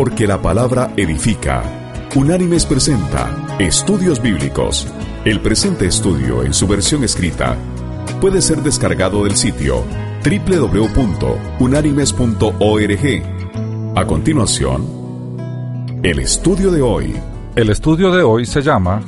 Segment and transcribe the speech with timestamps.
[0.00, 2.08] Porque la palabra edifica.
[2.16, 4.88] Unánimes presenta Estudios Bíblicos.
[5.26, 7.54] El presente estudio en su versión escrita
[8.18, 9.84] puede ser descargado del sitio
[10.24, 13.22] www.unánimes.org.
[13.94, 14.86] A continuación,
[16.02, 17.14] el estudio de hoy.
[17.54, 19.02] El estudio de hoy se llama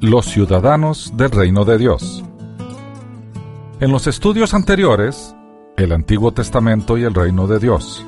[0.00, 2.22] Los ciudadanos del reino de Dios.
[3.80, 5.34] En los estudios anteriores,
[5.76, 8.06] el Antiguo Testamento y el reino de Dios,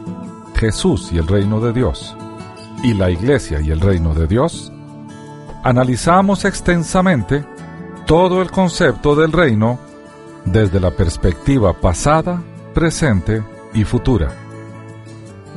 [0.59, 2.17] Jesús y el reino de Dios,
[2.83, 4.73] y la Iglesia y el reino de Dios,
[5.63, 7.45] analizamos extensamente
[8.07, 9.79] todo el concepto del reino
[10.45, 12.43] desde la perspectiva pasada,
[12.75, 14.31] presente y futura.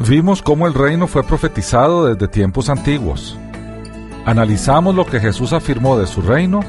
[0.08, 3.40] Vimos cómo el reino fue profetizado desde tiempos antiguos.
[4.26, 6.60] Analizamos lo que Jesús afirmó de su reino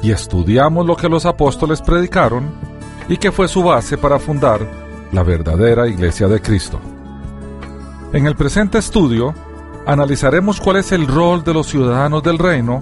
[0.00, 2.52] y estudiamos lo que los apóstoles predicaron
[3.08, 4.60] y que fue su base para fundar
[5.10, 6.78] la verdadera iglesia de Cristo.
[8.10, 9.34] En el presente estudio,
[9.86, 12.80] analizaremos cuál es el rol de los ciudadanos del reino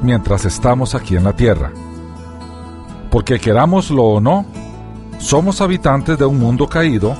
[0.00, 1.72] mientras estamos aquí en la tierra.
[3.10, 4.46] Porque querámoslo o no,
[5.18, 7.16] somos habitantes de un mundo caído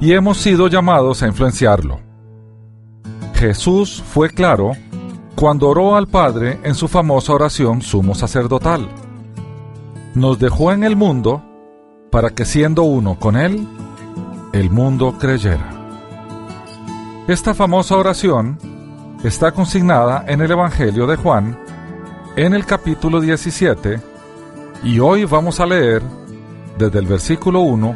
[0.00, 1.98] y hemos sido llamados a influenciarlo.
[3.34, 4.70] Jesús fue claro
[5.34, 8.88] cuando oró al Padre en su famosa oración sumo sacerdotal.
[10.14, 11.42] Nos dejó en el mundo
[12.12, 13.66] para que siendo uno con Él,
[14.52, 15.71] el mundo creyera.
[17.28, 18.58] Esta famosa oración
[19.22, 21.56] está consignada en el Evangelio de Juan,
[22.34, 24.00] en el capítulo 17,
[24.82, 26.02] y hoy vamos a leer
[26.76, 27.94] desde el versículo 1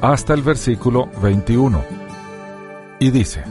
[0.00, 1.84] hasta el versículo 21.
[2.98, 3.44] Y dice,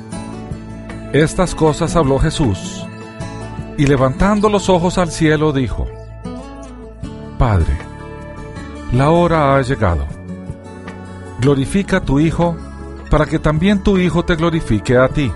[1.13, 2.85] Estas cosas habló Jesús,
[3.77, 5.87] y levantando los ojos al cielo dijo,
[7.37, 7.77] Padre,
[8.91, 10.05] la hora ha llegado.
[11.39, 12.57] Glorifica a tu Hijo,
[13.11, 15.29] para que también tu Hijo te glorifique a ti,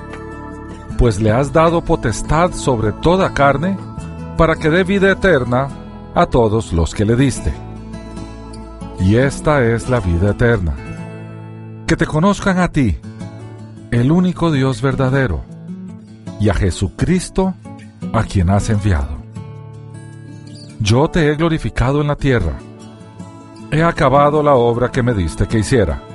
[0.98, 3.78] pues le has dado potestad sobre toda carne,
[4.38, 5.68] para que dé vida eterna
[6.16, 7.53] a todos los que le diste.
[9.02, 10.74] Y esta es la vida eterna,
[11.85, 12.97] que te conozcan a ti,
[13.91, 15.44] el único Dios verdadero,
[16.40, 17.56] y a Jesucristo,
[18.14, 19.18] a quien has enviado.
[20.80, 22.53] Yo te he glorificado en la tierra,
[23.69, 26.15] he acabado la obra que me diste que hiciera.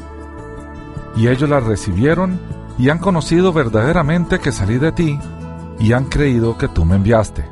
[1.15, 2.39] Y ellos las recibieron
[2.77, 5.19] y han conocido verdaderamente que salí de ti
[5.79, 7.45] y han creído que tú me enviaste.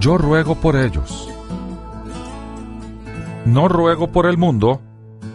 [0.00, 1.28] Yo ruego por ellos.
[3.44, 4.80] No ruego por el mundo,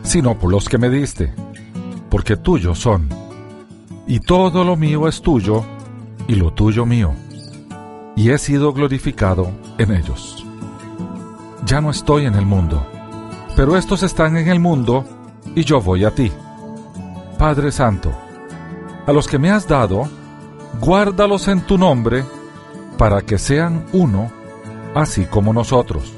[0.03, 1.33] sino por los que me diste,
[2.09, 3.09] porque tuyos son.
[4.07, 5.63] Y todo lo mío es tuyo,
[6.27, 7.13] y lo tuyo mío.
[8.15, 10.43] Y he sido glorificado en ellos
[11.65, 12.85] ya no estoy en el mundo,
[13.55, 15.05] pero estos están en el mundo
[15.55, 16.31] y yo voy a ti.
[17.37, 18.11] Padre Santo,
[19.05, 20.07] a los que me has dado,
[20.79, 22.23] guárdalos en tu nombre,
[22.97, 24.31] para que sean uno,
[24.95, 26.13] así como nosotros.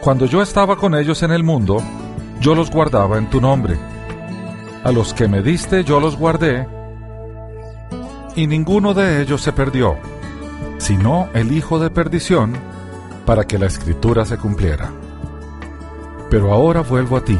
[0.00, 1.82] Cuando yo estaba con ellos en el mundo,
[2.40, 3.78] yo los guardaba en tu nombre.
[4.84, 6.68] A los que me diste yo los guardé,
[8.34, 9.96] y ninguno de ellos se perdió,
[10.78, 12.52] sino el hijo de perdición,
[13.24, 14.92] para que la escritura se cumpliera.
[16.28, 17.38] Pero ahora vuelvo a ti,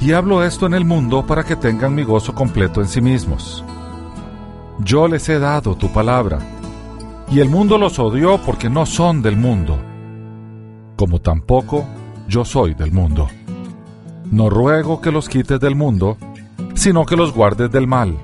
[0.00, 3.64] y hablo esto en el mundo para que tengan mi gozo completo en sí mismos.
[4.78, 6.38] Yo les he dado tu palabra,
[7.30, 9.78] y el mundo los odió porque no son del mundo,
[10.96, 11.86] como tampoco
[12.28, 13.28] yo soy del mundo.
[14.30, 16.16] No ruego que los quites del mundo,
[16.74, 18.16] sino que los guardes del mal.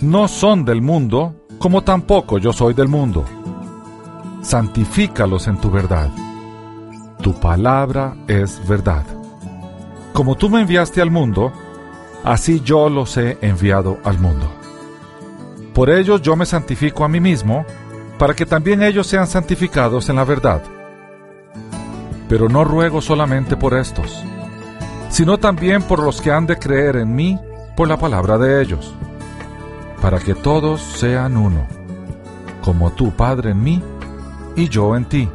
[0.00, 3.24] No son del mundo, como tampoco yo soy del mundo
[4.44, 6.10] santifícalos en tu verdad.
[7.22, 9.04] Tu palabra es verdad.
[10.14, 11.52] Como tú me enviaste al mundo,
[12.22, 14.48] así yo los he enviado al mundo.
[15.74, 17.66] Por ellos yo me santifico a mí mismo,
[18.16, 20.62] para que también ellos sean santificados en la verdad.
[22.28, 24.22] Pero no ruego solamente por estos,
[25.08, 27.36] sino también por los que han de creer en mí
[27.76, 28.94] por la palabra de ellos,
[30.00, 31.66] para que todos sean uno,
[32.62, 33.82] como tú, Padre, en mí
[34.54, 35.28] y yo en ti,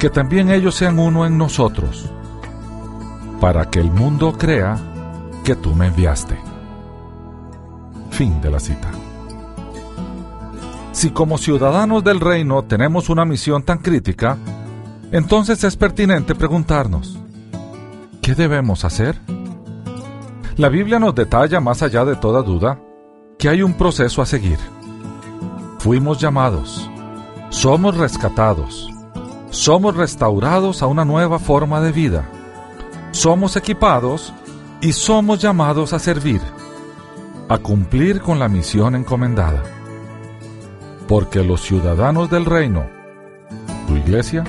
[0.00, 2.10] que también ellos sean uno en nosotros,
[3.44, 4.74] para que el mundo crea
[5.44, 6.34] que tú me enviaste.
[8.08, 8.90] Fin de la cita.
[10.92, 14.38] Si como ciudadanos del reino tenemos una misión tan crítica,
[15.12, 17.18] entonces es pertinente preguntarnos,
[18.22, 19.20] ¿qué debemos hacer?
[20.56, 22.80] La Biblia nos detalla más allá de toda duda
[23.38, 24.58] que hay un proceso a seguir.
[25.80, 26.90] Fuimos llamados,
[27.50, 28.88] somos rescatados,
[29.50, 32.26] somos restaurados a una nueva forma de vida,
[33.14, 34.34] somos equipados
[34.80, 36.40] y somos llamados a servir,
[37.48, 39.62] a cumplir con la misión encomendada.
[41.06, 42.84] Porque los ciudadanos del reino,
[43.86, 44.42] tu iglesia,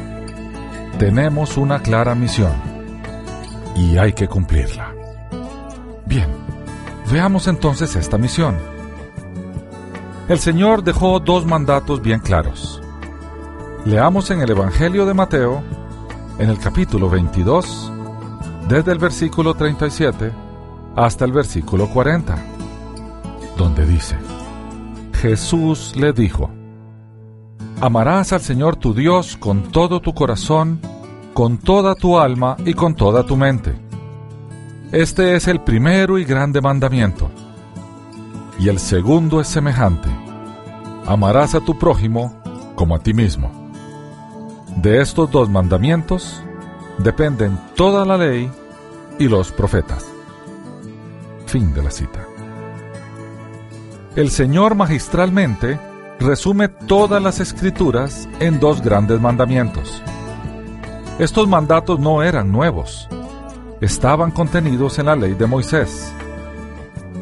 [0.97, 2.53] tenemos una clara misión
[3.75, 4.93] y hay que cumplirla.
[6.07, 6.27] Bien,
[7.11, 8.57] veamos entonces esta misión.
[10.27, 12.81] El Señor dejó dos mandatos bien claros.
[13.85, 15.61] Leamos en el Evangelio de Mateo,
[16.39, 17.91] en el capítulo 22,
[18.67, 20.31] desde el versículo 37
[20.95, 22.35] hasta el versículo 40,
[23.57, 24.17] donde dice,
[25.13, 26.49] Jesús le dijo,
[27.81, 30.79] Amarás al Señor tu Dios con todo tu corazón,
[31.33, 33.85] con toda tu alma y con toda tu mente
[34.95, 37.29] este es el primero y grande mandamiento.
[38.57, 40.07] Y el segundo es semejante.
[41.05, 42.33] Amarás a tu prójimo
[42.75, 43.51] como a ti mismo.
[44.77, 46.41] De estos dos mandamientos
[46.97, 48.51] dependen toda la ley
[49.19, 50.05] y los profetas.
[51.45, 52.25] Fin de la cita.
[54.15, 55.79] El Señor magistralmente
[56.19, 60.01] resume todas las escrituras en dos grandes mandamientos.
[61.19, 63.07] Estos mandatos no eran nuevos,
[63.81, 66.13] estaban contenidos en la ley de Moisés.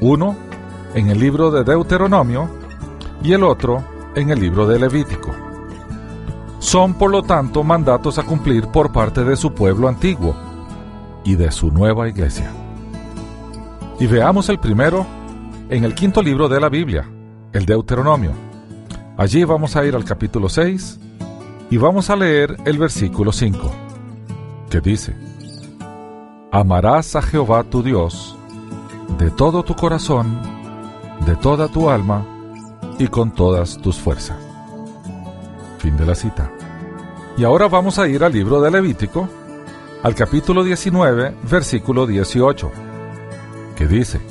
[0.02, 0.36] Uno
[0.94, 2.50] en el libro de Deuteronomio
[3.24, 3.84] y el otro
[4.16, 5.12] en el libro de Levítico.
[6.74, 10.36] Son por lo tanto mandatos a cumplir por parte de su pueblo antiguo
[11.24, 12.52] y de su nueva iglesia.
[14.00, 15.06] Y veamos el primero
[15.70, 17.08] en el quinto libro de la Biblia,
[17.52, 18.31] el Deuteronomio.
[19.18, 21.00] Allí vamos a ir al capítulo 6
[21.70, 23.72] y vamos a leer el versículo 5,
[24.72, 25.16] que dice,
[26.52, 28.36] Amarás a Jehová tu Dios
[29.19, 30.40] de todo tu corazón,
[31.28, 32.26] de toda tu alma
[32.98, 34.40] y con todas tus fuerzas.
[35.78, 36.50] Fin de la cita.
[37.38, 39.27] Y ahora vamos a ir al libro de Levítico,
[40.03, 42.71] al capítulo 19, versículo 18,
[43.75, 44.21] que dice,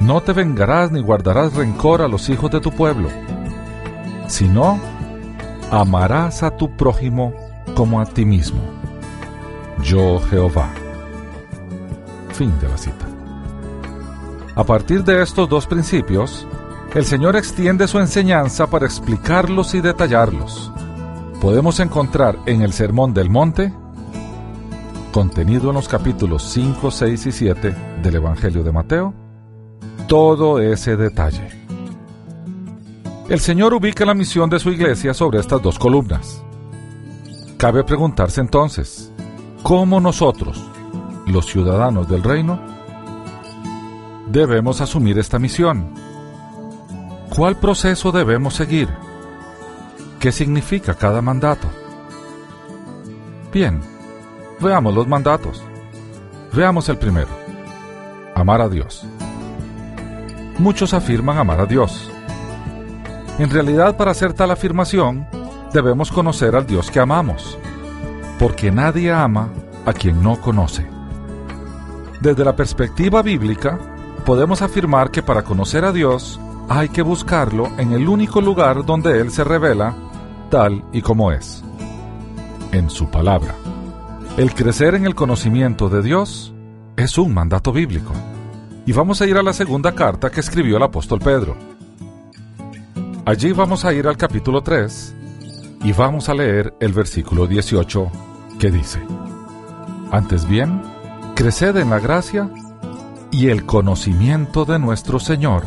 [0.00, 3.08] No te vengarás ni guardarás rencor a los hijos de tu pueblo,
[4.28, 4.80] sino
[5.70, 7.34] amarás a tu prójimo
[7.74, 8.82] como a ti mismo
[9.82, 10.70] yo Jehová.
[12.32, 13.06] Fin de la cita.
[14.54, 16.46] A partir de estos dos principios,
[16.94, 20.72] el Señor extiende su enseñanza para explicarlos y detallarlos.
[21.42, 23.74] Podemos encontrar en el Sermón del Monte,
[25.10, 29.12] contenido en los capítulos 5, 6 y 7 del Evangelio de Mateo,
[30.06, 31.48] todo ese detalle.
[33.28, 36.44] El Señor ubica la misión de su iglesia sobre estas dos columnas.
[37.56, 39.10] Cabe preguntarse entonces,
[39.64, 40.64] ¿Cómo nosotros,
[41.26, 42.60] los ciudadanos del reino,
[44.30, 45.92] debemos asumir esta misión.
[47.34, 48.88] ¿Cuál proceso debemos seguir?
[50.22, 51.66] ¿Qué significa cada mandato?
[53.52, 53.80] Bien,
[54.60, 55.60] veamos los mandatos.
[56.52, 57.26] Veamos el primero.
[58.36, 59.04] Amar a Dios.
[60.58, 62.08] Muchos afirman amar a Dios.
[63.40, 65.26] En realidad, para hacer tal afirmación,
[65.72, 67.58] debemos conocer al Dios que amamos
[68.38, 69.48] porque nadie ama
[69.86, 70.86] a quien no conoce.
[72.20, 73.76] Desde la perspectiva bíblica,
[74.24, 76.38] podemos afirmar que para conocer a Dios
[76.68, 79.96] hay que buscarlo en el único lugar donde Él se revela
[80.52, 81.64] tal y como es,
[82.72, 83.54] en su palabra.
[84.36, 86.52] El crecer en el conocimiento de Dios
[86.94, 88.12] es un mandato bíblico.
[88.84, 91.56] Y vamos a ir a la segunda carta que escribió el apóstol Pedro.
[93.24, 95.14] Allí vamos a ir al capítulo 3
[95.84, 98.12] y vamos a leer el versículo 18
[98.58, 99.00] que dice,
[100.10, 100.82] antes bien,
[101.34, 102.50] creced en la gracia
[103.30, 105.62] y el conocimiento de nuestro Señor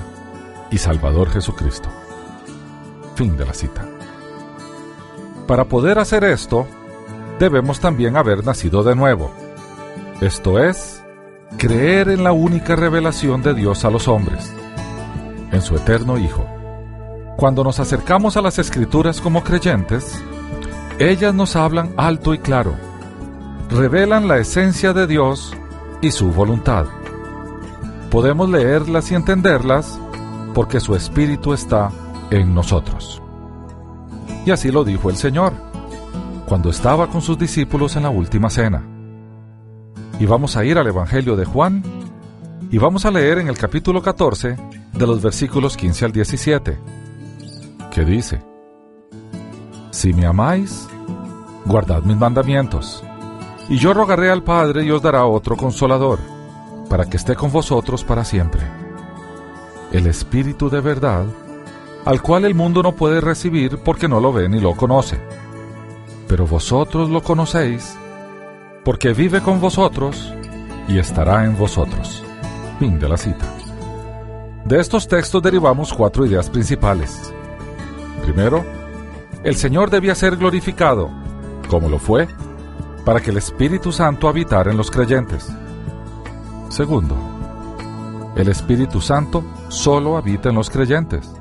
[0.69, 1.89] y Salvador Jesucristo.
[3.15, 3.94] Fin de la cita.
[5.47, 6.65] Para poder hacer esto,
[7.39, 9.31] debemos también haber nacido de nuevo,
[10.21, 11.03] esto es,
[11.57, 14.51] creer en la única revelación de Dios a los hombres,
[15.51, 16.45] en su eterno Hijo.
[17.37, 20.19] Cuando nos acercamos a las escrituras como creyentes,
[20.99, 22.73] ellas nos hablan alto y claro,
[23.69, 25.53] revelan la esencia de Dios
[26.01, 26.85] y su voluntad.
[28.09, 29.99] Podemos leerlas y entenderlas
[30.53, 31.91] porque su Espíritu está
[32.31, 33.21] en nosotros.
[34.45, 35.53] Y así lo dijo el Señor
[36.47, 38.83] cuando estaba con sus discípulos en la última cena.
[40.19, 41.83] Y vamos a ir al Evangelio de Juan
[42.71, 44.55] y vamos a leer en el capítulo 14
[44.93, 46.77] de los versículos 15 al 17,
[47.91, 48.41] que dice,
[49.91, 50.87] Si me amáis,
[51.65, 53.03] guardad mis mandamientos,
[53.67, 56.19] y yo rogaré al Padre y os dará otro consolador,
[56.89, 58.61] para que esté con vosotros para siempre.
[59.91, 61.25] El Espíritu de verdad,
[62.05, 65.19] al cual el mundo no puede recibir porque no lo ve ni lo conoce.
[66.27, 67.97] Pero vosotros lo conocéis,
[68.83, 70.33] porque vive con vosotros
[70.87, 72.23] y estará en vosotros.
[72.79, 73.45] Fin de la cita.
[74.65, 77.33] De estos textos derivamos cuatro ideas principales.
[78.23, 78.63] Primero,
[79.43, 81.09] el Señor debía ser glorificado,
[81.69, 82.27] como lo fue,
[83.03, 85.47] para que el Espíritu Santo habitara en los creyentes.
[86.69, 87.15] Segundo,
[88.35, 91.31] el Espíritu Santo solo habita en los creyentes.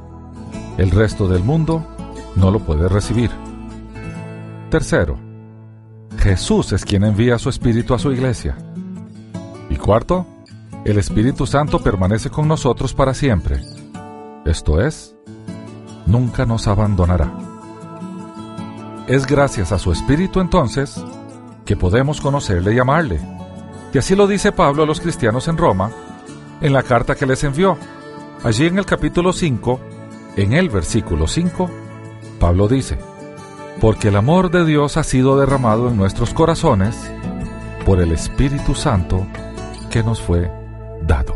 [0.76, 1.86] El resto del mundo
[2.36, 3.30] no lo puede recibir.
[4.70, 5.16] Tercero,
[6.18, 8.56] Jesús es quien envía su Espíritu a su iglesia.
[9.70, 10.26] Y cuarto,
[10.84, 13.60] el Espíritu Santo permanece con nosotros para siempre.
[14.44, 15.14] Esto es,
[16.06, 17.32] nunca nos abandonará.
[19.06, 21.02] Es gracias a su Espíritu entonces
[21.64, 23.20] que podemos conocerle y amarle.
[23.92, 25.90] Y así lo dice Pablo a los cristianos en Roma,
[26.60, 27.78] en la carta que les envió.
[28.42, 29.80] Allí en el capítulo 5,
[30.36, 31.70] en el versículo 5,
[32.40, 32.98] Pablo dice,
[33.80, 37.10] Porque el amor de Dios ha sido derramado en nuestros corazones
[37.86, 39.26] por el Espíritu Santo
[39.90, 40.50] que nos fue
[41.06, 41.34] dado.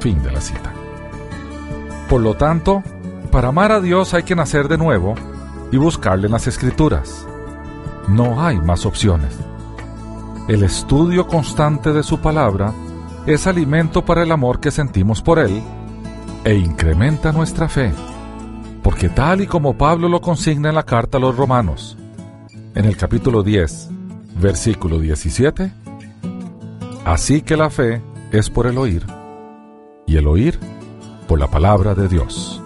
[0.00, 0.72] Fin de la cita.
[2.10, 2.82] Por lo tanto,
[3.30, 5.14] para amar a Dios hay que nacer de nuevo
[5.70, 7.26] y buscarle en las escrituras.
[8.08, 9.34] No hay más opciones.
[10.48, 12.74] El estudio constante de su palabra
[13.24, 15.62] es alimento para el amor que sentimos por Él
[16.44, 17.92] e incrementa nuestra fe,
[18.82, 21.96] porque tal y como Pablo lo consigna en la carta a los romanos,
[22.74, 23.88] en el capítulo 10,
[24.40, 25.72] versículo 17,
[27.04, 29.06] así que la fe es por el oír,
[30.06, 30.58] y el oír
[31.28, 32.60] por la palabra de Dios.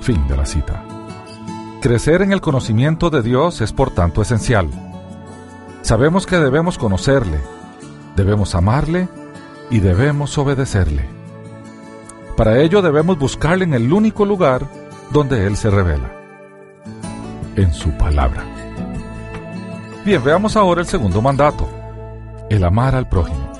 [0.00, 0.82] Fin de la cita.
[1.80, 4.68] Crecer en el conocimiento de Dios es por tanto esencial.
[5.82, 7.38] Sabemos que debemos conocerle,
[8.16, 9.08] debemos amarle
[9.70, 11.21] y debemos obedecerle.
[12.36, 14.66] Para ello debemos buscarle en el único lugar
[15.10, 16.10] donde Él se revela,
[17.56, 18.42] en su palabra.
[20.04, 21.68] Bien, veamos ahora el segundo mandato,
[22.48, 23.52] el amar al prójimo.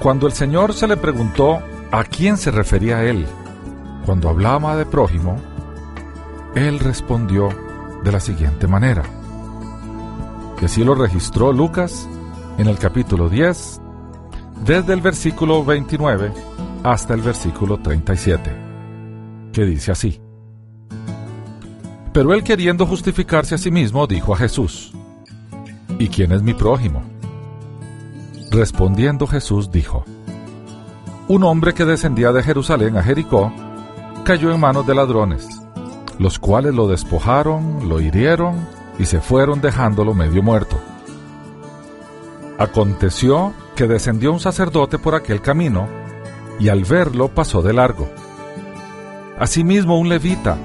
[0.00, 3.26] Cuando el Señor se le preguntó a quién se refería Él
[4.06, 5.36] cuando hablaba de prójimo,
[6.54, 7.48] Él respondió
[8.04, 9.02] de la siguiente manera.
[10.60, 12.08] Y así lo registró Lucas
[12.58, 13.80] en el capítulo 10,
[14.64, 16.32] desde el versículo 29
[16.82, 18.50] hasta el versículo 37,
[19.52, 20.20] que dice así.
[22.12, 24.92] Pero él queriendo justificarse a sí mismo, dijo a Jesús,
[25.98, 27.02] ¿Y quién es mi prójimo?
[28.50, 30.04] Respondiendo Jesús dijo,
[31.28, 33.52] Un hombre que descendía de Jerusalén a Jericó
[34.24, 35.48] cayó en manos de ladrones,
[36.18, 38.66] los cuales lo despojaron, lo hirieron
[38.98, 40.78] y se fueron dejándolo medio muerto.
[42.58, 45.88] Aconteció que descendió un sacerdote por aquel camino,
[46.58, 48.08] y al verlo pasó de largo.
[49.38, 50.56] Asimismo un levita,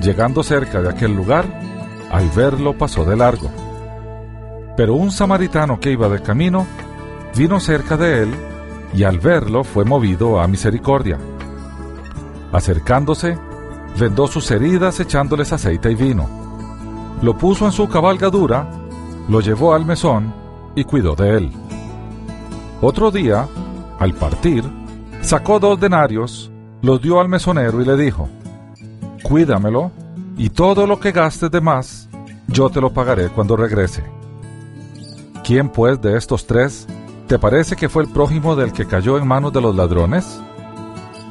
[0.00, 1.44] llegando cerca de aquel lugar,
[2.10, 3.50] al verlo pasó de largo.
[4.76, 6.66] Pero un samaritano que iba de camino,
[7.36, 8.34] vino cerca de él,
[8.94, 11.18] y al verlo fue movido a misericordia.
[12.52, 13.36] Acercándose,
[13.98, 16.28] vendó sus heridas echándoles aceite y vino.
[17.22, 18.68] Lo puso en su cabalgadura,
[19.28, 20.32] lo llevó al mesón
[20.74, 21.52] y cuidó de él.
[22.80, 23.48] Otro día,
[23.98, 24.64] al partir,
[25.24, 26.50] sacó dos denarios,
[26.82, 28.28] los dio al mesonero y le dijo,
[29.22, 29.90] Cuídamelo,
[30.36, 32.08] y todo lo que gastes de más,
[32.48, 34.04] yo te lo pagaré cuando regrese.
[35.42, 36.86] ¿Quién pues de estos tres
[37.26, 40.40] te parece que fue el prójimo del que cayó en manos de los ladrones?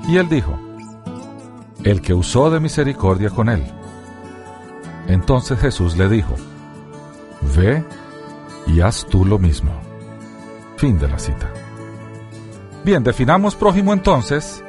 [0.08, 0.58] Y él dijo,
[1.84, 3.64] el que usó de misericordia con él.
[5.08, 6.36] Entonces Jesús le dijo,
[7.56, 7.84] Ve
[8.68, 9.72] y haz tú lo mismo.
[10.78, 11.52] Fin de la cita.
[12.84, 14.62] Bien, definamos prójimo entonces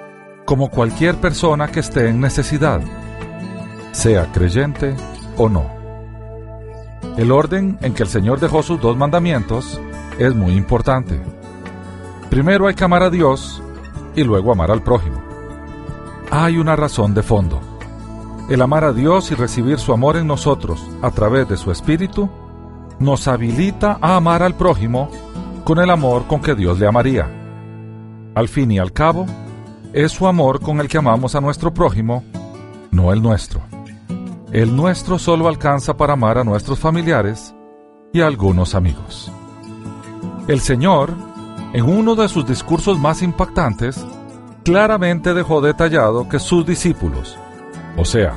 [0.44, 2.80] como cualquier persona que esté en necesidad,
[3.90, 4.94] sea creyente
[5.37, 5.68] o no.
[7.16, 9.80] El orden en que el Señor dejó sus dos mandamientos
[10.18, 11.21] es muy importante.
[12.30, 13.61] Primero hay que amar a Dios
[14.14, 15.21] y luego amar al prójimo.
[16.30, 17.61] Hay una razón de fondo.
[18.49, 22.30] El amar a Dios y recibir su amor en nosotros a través de su Espíritu
[23.00, 25.11] nos habilita a amar al prójimo
[25.64, 27.44] con el amor con que Dios le amaría.
[28.35, 29.26] Al fin y al cabo,
[29.93, 32.25] es su amor con el que amamos a nuestro prójimo,
[32.91, 33.61] no el nuestro.
[34.50, 37.55] El nuestro solo alcanza para amar a nuestros familiares
[38.12, 39.31] y a algunos amigos.
[40.49, 41.14] El Señor,
[41.73, 44.05] en uno de sus discursos más impactantes,
[44.64, 47.37] claramente dejó detallado que sus discípulos,
[47.97, 48.35] o sea,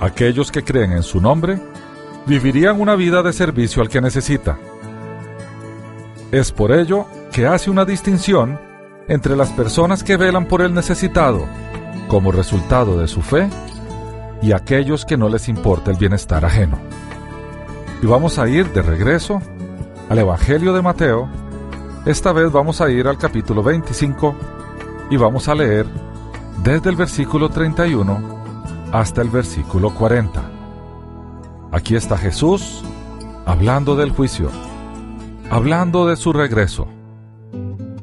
[0.00, 1.60] aquellos que creen en su nombre,
[2.26, 4.58] vivirían una vida de servicio al que necesita.
[6.32, 8.67] Es por ello que hace una distinción
[9.08, 11.46] entre las personas que velan por el necesitado
[12.08, 13.48] como resultado de su fe
[14.42, 16.78] y aquellos que no les importa el bienestar ajeno.
[18.02, 19.40] Y vamos a ir de regreso
[20.08, 21.28] al Evangelio de Mateo.
[22.06, 24.34] Esta vez vamos a ir al capítulo 25
[25.10, 25.86] y vamos a leer
[26.62, 28.38] desde el versículo 31
[28.92, 30.42] hasta el versículo 40.
[31.72, 32.82] Aquí está Jesús
[33.44, 34.50] hablando del juicio,
[35.50, 36.86] hablando de su regreso,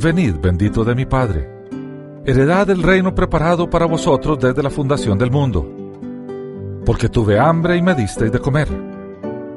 [0.00, 1.48] Venid, bendito de mi Padre,
[2.24, 5.68] heredad del reino preparado para vosotros desde la fundación del mundo.
[6.84, 8.68] Porque tuve hambre y me disteis de comer,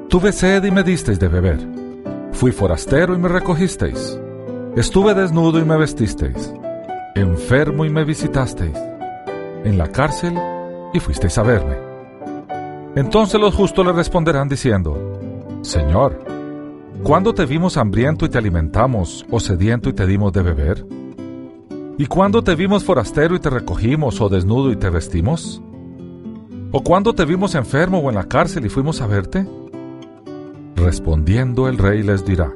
[0.10, 1.60] tuve sed y me disteis de beber,
[2.32, 4.20] fui forastero y me recogisteis,
[4.76, 6.54] estuve desnudo y me vestisteis,
[7.16, 8.78] enfermo y me visitasteis,
[9.64, 10.38] en la cárcel
[10.94, 11.78] y fuisteis a verme.
[12.96, 16.35] Entonces los justos le responderán diciendo, Señor,
[17.06, 20.88] ¿Cuándo te vimos hambriento y te alimentamos, o sediento y te dimos de beber?
[22.00, 25.62] ¿Y cuándo te vimos forastero y te recogimos, o desnudo y te vestimos?
[26.72, 29.48] ¿O cuándo te vimos enfermo o en la cárcel y fuimos a verte?
[30.76, 32.52] Respondiendo el rey les dirá,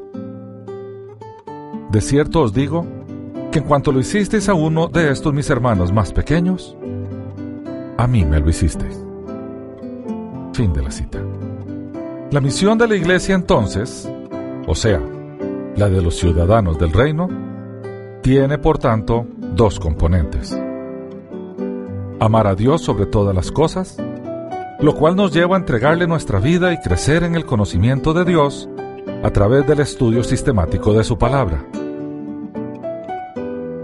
[1.92, 2.88] De cierto os digo,
[3.52, 6.76] que en cuanto lo hicisteis a uno de estos mis hermanos más pequeños,
[7.98, 9.06] a mí me lo hicisteis.
[10.54, 11.20] Fin de la cita.
[12.32, 14.12] La misión de la iglesia entonces
[14.70, 15.02] o sea,
[15.76, 17.28] la de los ciudadanos del reino,
[18.22, 20.56] tiene por tanto dos componentes.
[22.20, 23.98] Amar a Dios sobre todas las cosas,
[24.80, 28.70] lo cual nos lleva a entregarle nuestra vida y crecer en el conocimiento de Dios
[29.24, 31.66] a través del estudio sistemático de su palabra.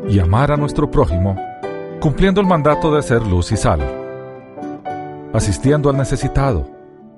[0.07, 1.35] Y amar a nuestro prójimo
[1.99, 3.79] cumpliendo el mandato de ser luz y sal,
[5.33, 6.69] asistiendo al necesitado,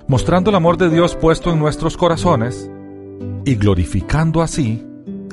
[0.07, 2.71] mostrando el amor de Dios puesto en nuestros corazones
[3.47, 4.85] y glorificando así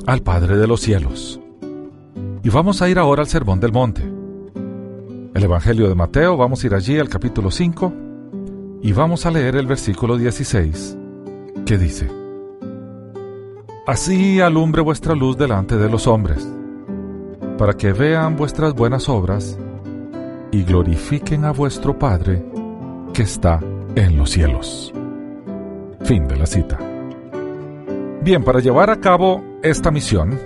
[0.06, 1.40] al Padre de los cielos.
[2.44, 4.02] Y vamos a ir ahora al Sermón del Monte.
[5.34, 7.92] El Evangelio de Mateo, vamos a ir allí al capítulo 5
[8.82, 10.96] y vamos a leer el versículo 16,
[11.66, 12.08] que dice,
[13.84, 16.48] Así alumbre vuestra luz delante de los hombres,
[17.58, 19.58] para que vean vuestras buenas obras
[20.52, 22.44] y glorifiquen a vuestro Padre
[23.12, 23.58] que está
[23.96, 24.92] en los cielos.
[26.04, 26.93] Fin de la cita.
[28.24, 30.40] Bien, para llevar a cabo esta misión,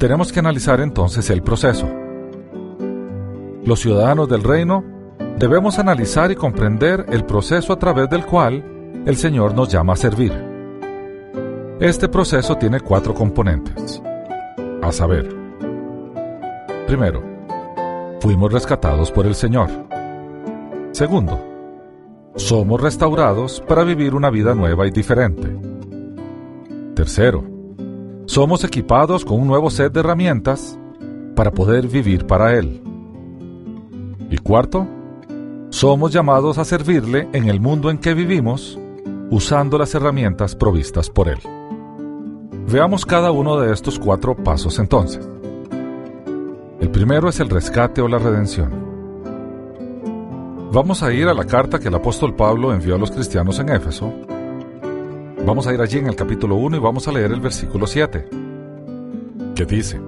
[0.00, 1.88] tenemos que analizar entonces el proceso.
[3.62, 4.82] Los ciudadanos del reino
[5.38, 8.64] debemos analizar y comprender el proceso a través del cual
[9.06, 10.32] el Señor nos llama a servir.
[11.78, 14.02] Este proceso tiene cuatro componentes.
[14.82, 15.28] A saber,
[16.88, 17.22] primero,
[18.20, 19.70] fuimos rescatados por el Señor.
[20.90, 21.38] Segundo,
[22.34, 25.78] somos restaurados para vivir una vida nueva y diferente.
[26.98, 27.44] Tercero,
[28.26, 30.76] somos equipados con un nuevo set de herramientas
[31.36, 32.82] para poder vivir para Él.
[34.28, 34.84] Y cuarto,
[35.70, 38.80] somos llamados a servirle en el mundo en que vivimos
[39.30, 41.38] usando las herramientas provistas por Él.
[42.68, 45.30] Veamos cada uno de estos cuatro pasos entonces.
[46.80, 48.72] El primero es el rescate o la redención.
[50.72, 53.68] Vamos a ir a la carta que el apóstol Pablo envió a los cristianos en
[53.68, 54.12] Éfeso,
[55.48, 58.28] Vamos a ir allí en el capítulo 1 y vamos a leer el versículo 7,
[59.54, 59.98] que dice,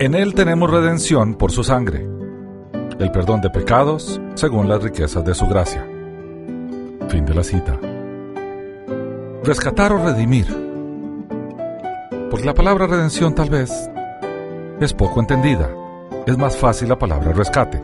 [0.00, 2.04] En Él tenemos redención por su sangre,
[2.98, 5.86] el perdón de pecados según las riquezas de su gracia.
[7.08, 7.78] Fin de la cita.
[9.44, 10.48] Rescatar o redimir.
[12.28, 13.88] Porque la palabra redención tal vez
[14.80, 15.70] es poco entendida.
[16.26, 17.80] Es más fácil la palabra rescate.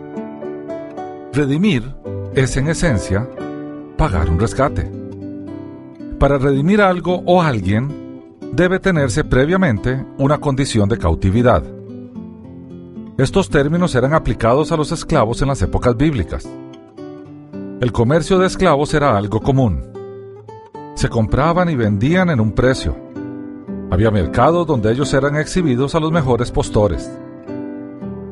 [1.33, 1.95] Redimir
[2.35, 3.29] es en esencia
[3.97, 5.02] pagar un rescate
[6.23, 11.65] para redimir algo o alguien, debe tenerse previamente una condición de cautividad.
[13.19, 16.49] Estos términos eran aplicados a los esclavos en las épocas bíblicas.
[17.81, 19.83] El comercio de esclavos era algo común.
[20.95, 22.95] Se compraban y vendían en un precio.
[23.91, 27.11] Había mercados donde ellos eran exhibidos a los mejores postores.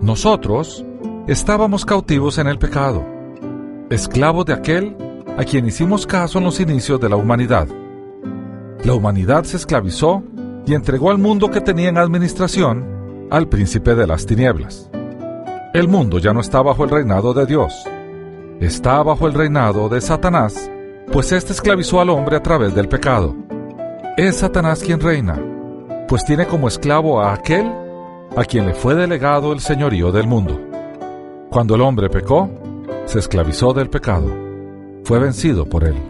[0.01, 0.85] Nosotros
[1.27, 3.05] estábamos cautivos en el pecado,
[3.91, 4.97] esclavos de aquel
[5.37, 7.67] a quien hicimos caso en los inicios de la humanidad.
[8.85, 10.23] La humanidad se esclavizó
[10.67, 14.91] y entregó al mundo que tenía en administración al príncipe de las tinieblas.
[15.75, 17.85] El mundo ya no está bajo el reinado de Dios,
[18.59, 20.71] está bajo el reinado de Satanás,
[21.13, 23.37] pues éste esclavizó al hombre a través del pecado.
[24.17, 25.39] Es Satanás quien reina,
[26.09, 27.71] pues tiene como esclavo a aquel
[28.37, 30.59] a quien le fue delegado el señorío del mundo.
[31.51, 32.49] Cuando el hombre pecó,
[33.05, 34.33] se esclavizó del pecado,
[35.05, 36.10] fue vencido por él.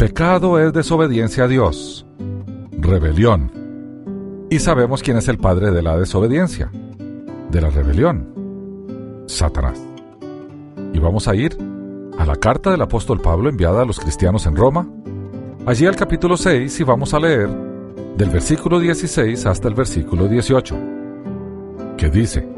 [0.00, 2.06] Pecado es desobediencia a Dios,
[2.70, 3.52] rebelión.
[4.48, 6.70] Y sabemos quién es el padre de la desobediencia,
[7.50, 9.78] de la rebelión, Satanás.
[10.94, 11.54] Y vamos a ir
[12.16, 14.88] a la carta del apóstol Pablo enviada a los cristianos en Roma,
[15.66, 17.50] allí al capítulo 6 y vamos a leer
[18.16, 20.76] del versículo 16 hasta el versículo 18,
[21.98, 22.48] que dice,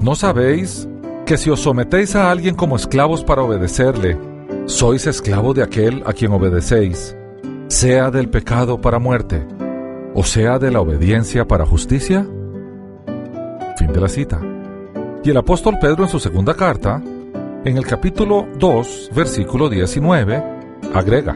[0.00, 0.88] ¿no sabéis
[1.24, 4.18] que si os sometéis a alguien como esclavos para obedecerle,
[4.68, 7.16] sois esclavo de aquel a quien obedecéis,
[7.68, 9.46] sea del pecado para muerte,
[10.14, 12.26] o sea de la obediencia para justicia?
[13.78, 14.38] Fin de la cita.
[15.24, 17.02] Y el apóstol Pedro en su segunda carta,
[17.64, 20.44] en el capítulo 2, versículo 19,
[20.94, 21.34] agrega,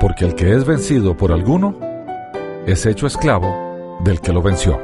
[0.00, 1.76] porque el que es vencido por alguno,
[2.64, 4.78] es hecho esclavo del que lo venció.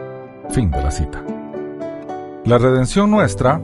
[0.51, 1.25] Fin de la cita.
[2.44, 3.62] La redención nuestra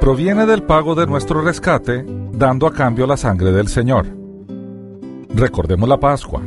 [0.00, 4.06] proviene del pago de nuestro rescate, dando a cambio la sangre del Señor.
[5.34, 6.42] Recordemos la Pascua.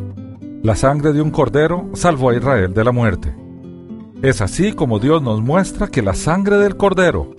[0.64, 3.34] La sangre de un cordero salvó a Israel de la muerte.
[4.22, 7.32] Es así como Dios nos muestra que la sangre del cordero,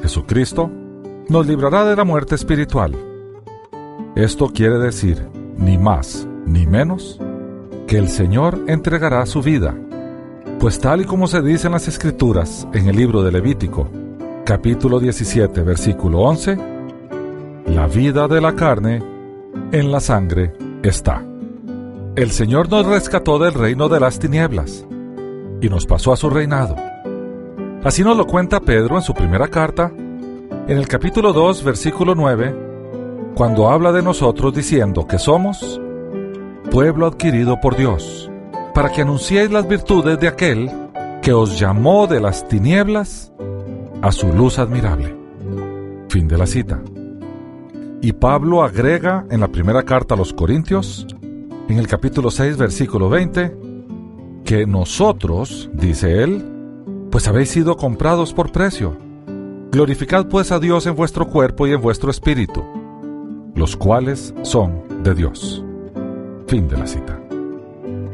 [0.00, 0.70] Jesucristo,
[1.28, 2.94] nos librará de la muerte espiritual.
[4.14, 5.26] Esto quiere decir,
[5.56, 7.20] ni más ni menos,
[7.86, 9.74] que el Señor entregará su vida,
[10.60, 13.88] pues tal y como se dice en las Escrituras en el libro de Levítico,
[14.44, 16.71] capítulo 17, versículo 11,
[17.66, 19.02] la vida de la carne
[19.72, 21.24] en la sangre está.
[22.16, 24.86] El Señor nos rescató del reino de las tinieblas
[25.60, 26.76] y nos pasó a su reinado.
[27.84, 33.32] Así nos lo cuenta Pedro en su primera carta, en el capítulo 2, versículo 9,
[33.34, 35.80] cuando habla de nosotros diciendo que somos
[36.70, 38.30] pueblo adquirido por Dios,
[38.74, 40.70] para que anunciéis las virtudes de aquel
[41.22, 43.32] que os llamó de las tinieblas
[44.00, 45.16] a su luz admirable.
[46.08, 46.80] Fin de la cita.
[48.02, 51.06] Y Pablo agrega en la primera carta a los Corintios,
[51.68, 53.56] en el capítulo 6, versículo 20,
[54.44, 56.44] que nosotros, dice él,
[57.10, 58.98] pues habéis sido comprados por precio
[59.72, 62.62] Glorificad pues a Dios en vuestro cuerpo y en vuestro espíritu,
[63.54, 65.64] los cuales son de Dios.
[66.46, 67.18] Fin de la cita.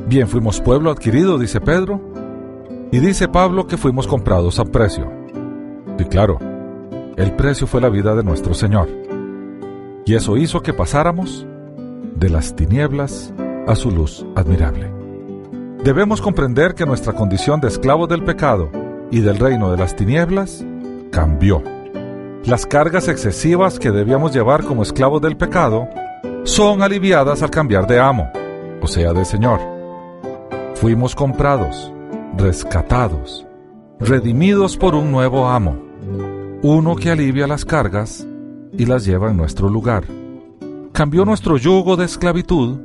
[0.06, 2.00] Bien, fuimos pueblo adquirido, dice Pedro,
[2.92, 5.10] y dice Pablo que fuimos comprados a precio.
[5.98, 6.38] Y claro,
[7.16, 9.07] el precio fue la vida de nuestro Señor.
[10.08, 11.46] Y eso hizo que pasáramos
[12.16, 13.30] de las tinieblas
[13.66, 14.90] a su luz admirable.
[15.84, 18.70] Debemos comprender que nuestra condición de esclavos del pecado
[19.10, 20.64] y del reino de las tinieblas
[21.12, 21.62] cambió.
[22.46, 25.90] Las cargas excesivas que debíamos llevar como esclavos del pecado
[26.44, 28.32] son aliviadas al cambiar de amo,
[28.80, 29.60] o sea, de Señor.
[30.76, 31.92] Fuimos comprados,
[32.34, 33.46] rescatados,
[34.00, 35.76] redimidos por un nuevo amo,
[36.62, 38.26] uno que alivia las cargas
[38.72, 40.04] y las lleva en nuestro lugar.
[40.92, 42.78] Cambió nuestro yugo de esclavitud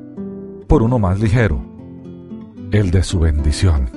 [0.68, 1.62] por uno más ligero,
[2.72, 3.90] el de su bendición.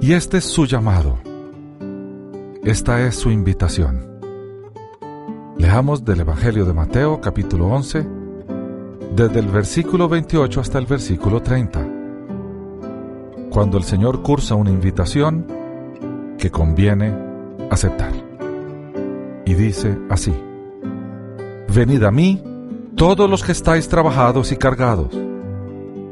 [0.00, 1.18] Y este es su llamado
[2.66, 4.18] esta es su invitación.
[5.56, 8.04] Leamos del Evangelio de Mateo capítulo 11,
[9.14, 11.86] desde el versículo 28 hasta el versículo 30,
[13.50, 15.46] cuando el Señor cursa una invitación
[16.38, 17.14] que conviene
[17.70, 18.10] aceptar.
[19.44, 20.34] Y dice así,
[21.68, 22.42] Venid a mí
[22.96, 25.08] todos los que estáis trabajados y cargados,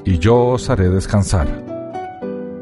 [0.05, 1.65] y yo os haré descansar.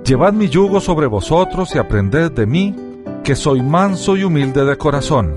[0.05, 2.77] Llevad mi yugo sobre vosotros y aprended de mí,
[3.25, 5.35] que soy manso y humilde de corazón,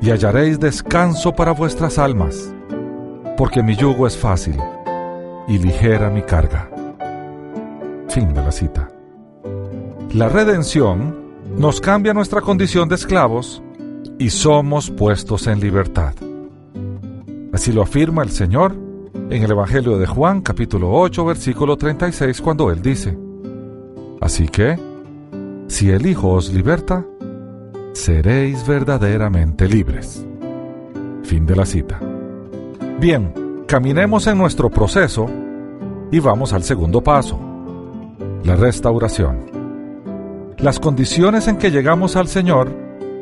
[0.00, 2.52] y hallaréis descanso para vuestras almas,
[3.36, 4.56] porque mi yugo es fácil
[5.48, 6.70] y ligera mi carga.
[8.08, 8.90] Fin de la cita.
[10.12, 11.16] La redención
[11.56, 13.62] nos cambia nuestra condición de esclavos
[14.18, 16.14] y somos puestos en libertad.
[17.52, 18.74] Así lo afirma el Señor
[19.14, 23.16] en el Evangelio de Juan capítulo 8 versículo 36 cuando Él dice,
[24.22, 24.78] Así que,
[25.68, 27.04] si el Hijo os liberta,
[27.92, 30.26] seréis verdaderamente libres.
[31.24, 32.00] Fin de la cita.
[32.98, 35.26] Bien, caminemos en nuestro proceso
[36.10, 37.38] y vamos al segundo paso,
[38.44, 39.50] la restauración.
[40.58, 42.72] Las condiciones en que llegamos al Señor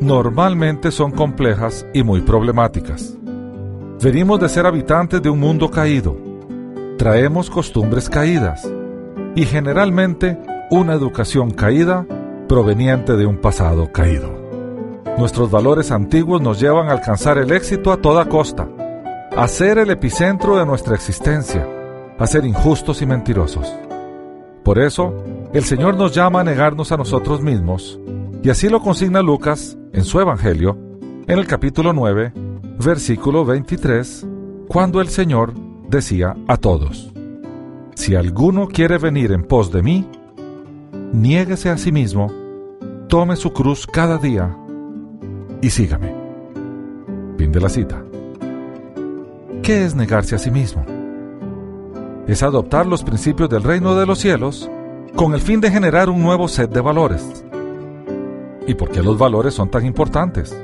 [0.00, 3.16] normalmente son complejas y muy problemáticas.
[4.02, 6.16] Venimos de ser habitantes de un mundo caído,
[6.96, 8.66] traemos costumbres caídas
[9.34, 10.38] y generalmente
[10.70, 12.06] una educación caída
[12.48, 14.34] proveniente de un pasado caído.
[15.18, 18.66] Nuestros valores antiguos nos llevan a alcanzar el éxito a toda costa,
[19.36, 21.68] a ser el epicentro de nuestra existencia,
[22.18, 23.70] a ser injustos y mentirosos.
[24.64, 25.12] Por eso,
[25.52, 28.00] el Señor nos llama a negarnos a nosotros mismos,
[28.42, 30.78] y así lo consigna Lucas en su Evangelio,
[31.26, 32.32] en el capítulo 9,
[32.84, 34.26] versículo 23,
[34.66, 35.52] cuando el Señor
[35.88, 37.12] decía a todos,
[37.94, 40.08] Si alguno quiere venir en pos de mí,
[41.12, 42.32] niéguese a sí mismo,
[43.08, 44.56] tome su cruz cada día
[45.60, 46.14] y sígame.
[47.36, 48.02] Fin de la cita.
[49.62, 50.84] ¿Qué es negarse a sí mismo?
[52.26, 54.70] Es adoptar los principios del reino de los cielos
[55.16, 57.44] con el fin de generar un nuevo set de valores.
[58.66, 60.56] ¿Y por qué los valores son tan importantes?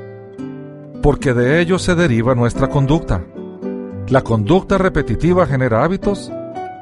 [1.01, 3.23] Porque de ellos se deriva nuestra conducta.
[4.09, 6.31] La conducta repetitiva genera hábitos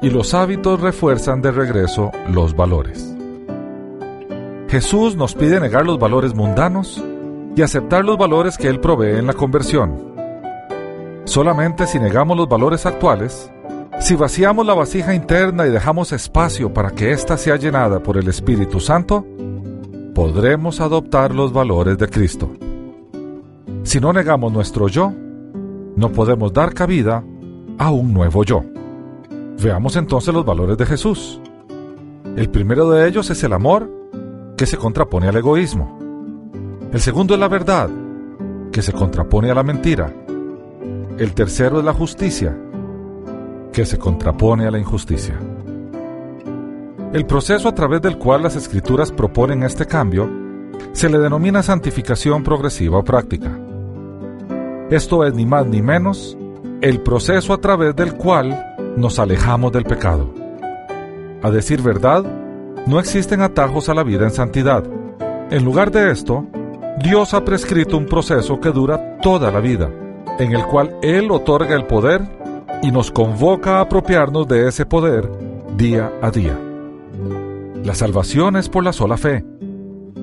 [0.02, 3.16] y los hábitos refuerzan de regreso los valores.
[4.68, 7.02] Jesús nos pide negar los valores mundanos
[7.54, 10.14] y aceptar los valores que Él provee en la conversión.
[11.24, 13.50] Solamente si negamos los valores actuales,
[13.98, 18.28] si vaciamos la vasija interna y dejamos espacio para que ésta sea llenada por el
[18.28, 19.24] Espíritu Santo,
[20.14, 22.50] podremos adoptar los valores de Cristo.
[23.86, 25.12] Si no negamos nuestro yo,
[25.94, 27.22] no podemos dar cabida
[27.78, 28.64] a un nuevo yo.
[29.62, 31.40] Veamos entonces los valores de Jesús.
[32.34, 33.88] El primero de ellos es el amor,
[34.56, 36.00] que se contrapone al egoísmo.
[36.92, 37.88] El segundo es la verdad,
[38.72, 40.12] que se contrapone a la mentira.
[41.16, 42.58] El tercero es la justicia,
[43.72, 45.38] que se contrapone a la injusticia.
[47.12, 50.28] El proceso a través del cual las escrituras proponen este cambio
[50.92, 53.56] se le denomina santificación progresiva o práctica.
[54.90, 56.38] Esto es ni más ni menos
[56.80, 60.32] el proceso a través del cual nos alejamos del pecado.
[61.42, 62.24] A decir verdad,
[62.86, 64.84] no existen atajos a la vida en santidad.
[65.50, 66.46] En lugar de esto,
[67.02, 69.90] Dios ha prescrito un proceso que dura toda la vida,
[70.38, 72.22] en el cual Él otorga el poder
[72.80, 75.28] y nos convoca a apropiarnos de ese poder
[75.76, 76.56] día a día.
[77.82, 79.44] La salvación es por la sola fe,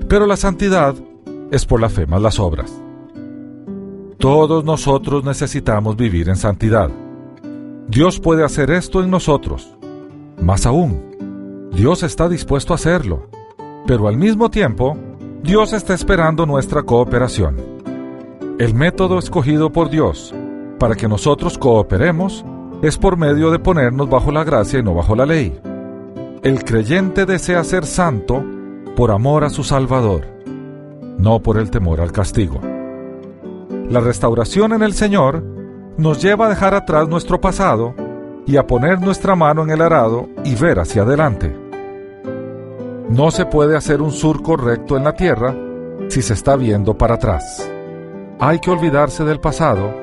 [0.08, 0.95] pero la santidad
[1.52, 2.73] es por la fe más las obras.
[4.17, 6.89] Todos nosotros necesitamos vivir en santidad.
[7.88, 9.76] Dios puede hacer esto en nosotros.
[10.41, 13.28] Más aún, Dios está dispuesto a hacerlo,
[13.86, 14.97] pero al mismo tiempo,
[15.43, 17.58] Dios está esperando nuestra cooperación.
[18.60, 20.34] El método escogido por Dios
[20.80, 22.45] para que nosotros cooperemos
[22.82, 25.60] es por medio de ponernos bajo la gracia y no bajo la ley.
[26.43, 28.43] El creyente desea ser santo
[28.95, 30.28] por amor a su Salvador,
[31.17, 32.73] no por el temor al castigo.
[33.89, 35.43] La restauración en el Señor
[35.98, 37.93] nos lleva a dejar atrás nuestro pasado
[38.46, 41.56] y a poner nuestra mano en el arado y ver hacia adelante.
[43.10, 45.56] No se puede hacer un surco recto en la tierra
[46.08, 47.69] si se está viendo para atrás.
[48.39, 49.93] Hay que olvidarse del pasado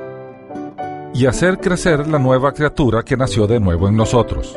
[1.13, 4.57] y hacer crecer la nueva criatura que nació de nuevo en nosotros.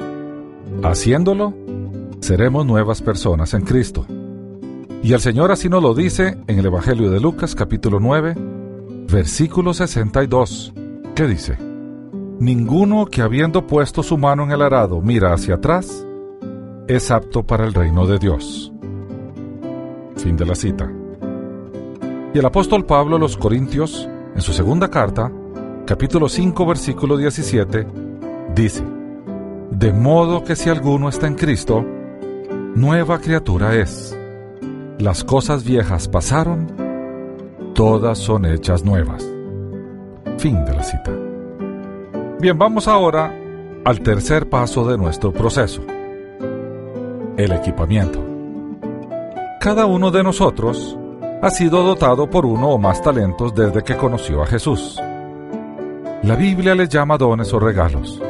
[0.83, 1.53] Haciéndolo,
[2.19, 4.05] seremos nuevas personas en Cristo.
[5.01, 8.35] Y el Señor así nos lo dice en el Evangelio de Lucas capítulo 9,
[9.13, 10.73] versículo 62,
[11.13, 11.55] que dice,
[12.39, 16.03] Ninguno que habiendo puesto su mano en el arado mira hacia atrás,
[16.87, 18.73] es apto para el reino de Dios.
[20.17, 20.91] Fin de la cita.
[22.33, 25.31] Y el apóstol Pablo a los Corintios, en su segunda carta,
[25.85, 27.85] capítulo 5, versículo 17,
[28.55, 28.83] dice,
[29.69, 31.85] De modo que si alguno está en Cristo,
[32.75, 34.17] nueva criatura es.
[34.97, 36.82] Las cosas viejas pasaron,
[37.73, 39.23] todas son hechas nuevas.
[40.37, 41.11] Fin de la cita.
[42.39, 43.33] Bien, vamos ahora
[43.85, 45.83] al tercer paso de nuestro proceso
[47.37, 48.23] el equipamiento.
[49.59, 50.97] Cada uno de nosotros
[51.41, 54.99] ha sido dotado por uno o más talentos desde que conoció a Jesús.
[56.23, 58.21] La Biblia les llama dones o regalos.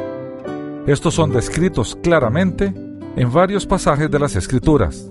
[0.86, 2.72] Estos son descritos claramente
[3.16, 5.10] en varios pasajes de las Escrituras.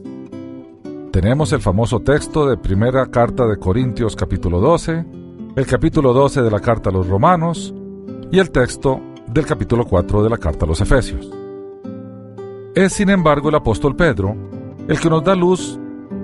[1.13, 5.05] Tenemos el famoso texto de primera carta de Corintios capítulo 12,
[5.55, 7.71] el capítulo 12 de la carta a los Romanos
[8.31, 11.29] y el texto del capítulo 4 de la carta a los Efesios.
[12.73, 14.35] Es sin embargo el apóstol Pedro
[14.87, 15.79] el que nos da luz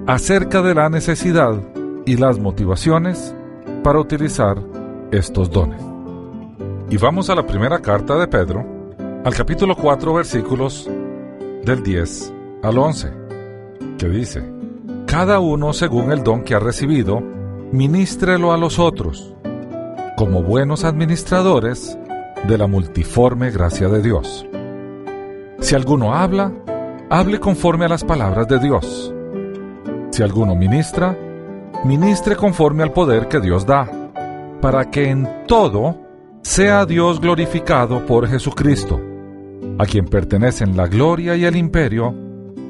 [0.08, 1.54] acerca de la necesidad
[2.08, 3.36] y las motivaciones
[3.84, 4.58] para utilizar
[5.12, 5.84] estos dones.
[6.90, 8.66] Y vamos a la primera carta de Pedro,
[9.24, 10.90] al capítulo 4 versículos
[11.64, 13.14] del 10 al 11,
[14.00, 14.59] que dice,
[15.10, 17.20] cada uno según el don que ha recibido,
[17.72, 19.34] ministrelo a los otros,
[20.16, 21.98] como buenos administradores
[22.48, 24.46] de la multiforme gracia de Dios.
[25.62, 26.54] Si alguno habla,
[27.10, 29.12] hable conforme a las palabras de Dios.
[30.12, 31.18] Si alguno ministra,
[31.86, 33.90] ministre conforme al poder que Dios da,
[34.62, 35.98] para que en todo
[36.44, 39.02] sea Dios glorificado por Jesucristo,
[39.80, 42.14] a quien pertenecen la gloria y el imperio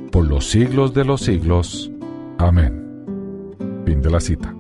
[0.10, 1.92] por los siglos de los siglos.
[2.40, 3.54] Amén.
[3.86, 4.56] Fin de la cita.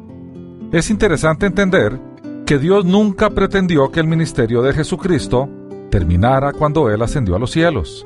[0.71, 1.97] Es interesante entender
[2.45, 5.49] que Dios nunca pretendió que el ministerio de Jesucristo
[5.89, 8.05] terminara cuando Él ascendió a los cielos,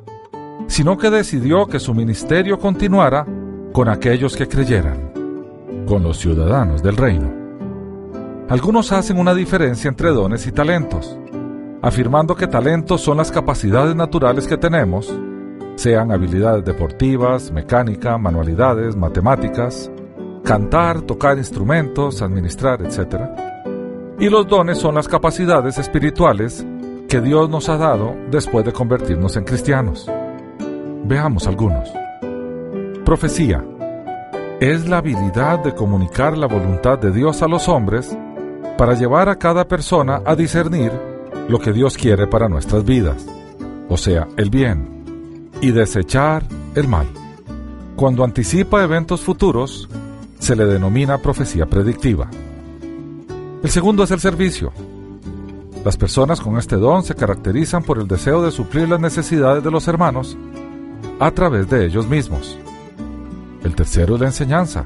[0.68, 3.26] sino que decidió que su ministerio continuara
[3.74, 5.12] con aquellos que creyeran,
[5.88, 7.34] con los ciudadanos del reino.
[8.50, 11.18] Algunos hacen una diferencia entre dones y talentos,
[11.82, 15.12] afirmando que talentos son las capacidades naturales que tenemos,
[15.76, 19.92] sean habilidades deportivas, mecánica, manualidades, matemáticas,
[20.44, 23.22] cantar, tocar instrumentos, administrar, etc.
[24.20, 26.66] Y los dones son las capacidades espirituales
[27.10, 30.10] que Dios nos ha dado después de convertirnos en cristianos.
[31.06, 31.92] Veamos algunos.
[33.06, 33.64] Profecía.
[34.60, 38.16] Es la habilidad de comunicar la voluntad de Dios a los hombres
[38.78, 40.92] para llevar a cada persona a discernir
[41.48, 43.26] lo que Dios quiere para nuestras vidas,
[43.90, 44.93] o sea, el bien,
[45.64, 46.46] y desechar
[46.76, 47.08] el mal.
[47.96, 49.88] Cuando anticipa eventos futuros,
[50.38, 52.30] se le denomina profecía predictiva.
[53.64, 54.74] El segundo es el servicio.
[55.86, 59.72] Las personas con este don se caracterizan por el deseo de suplir las necesidades de
[59.72, 60.38] los hermanos
[61.18, 62.58] a través de ellos mismos.
[63.64, 64.86] El tercero es la enseñanza,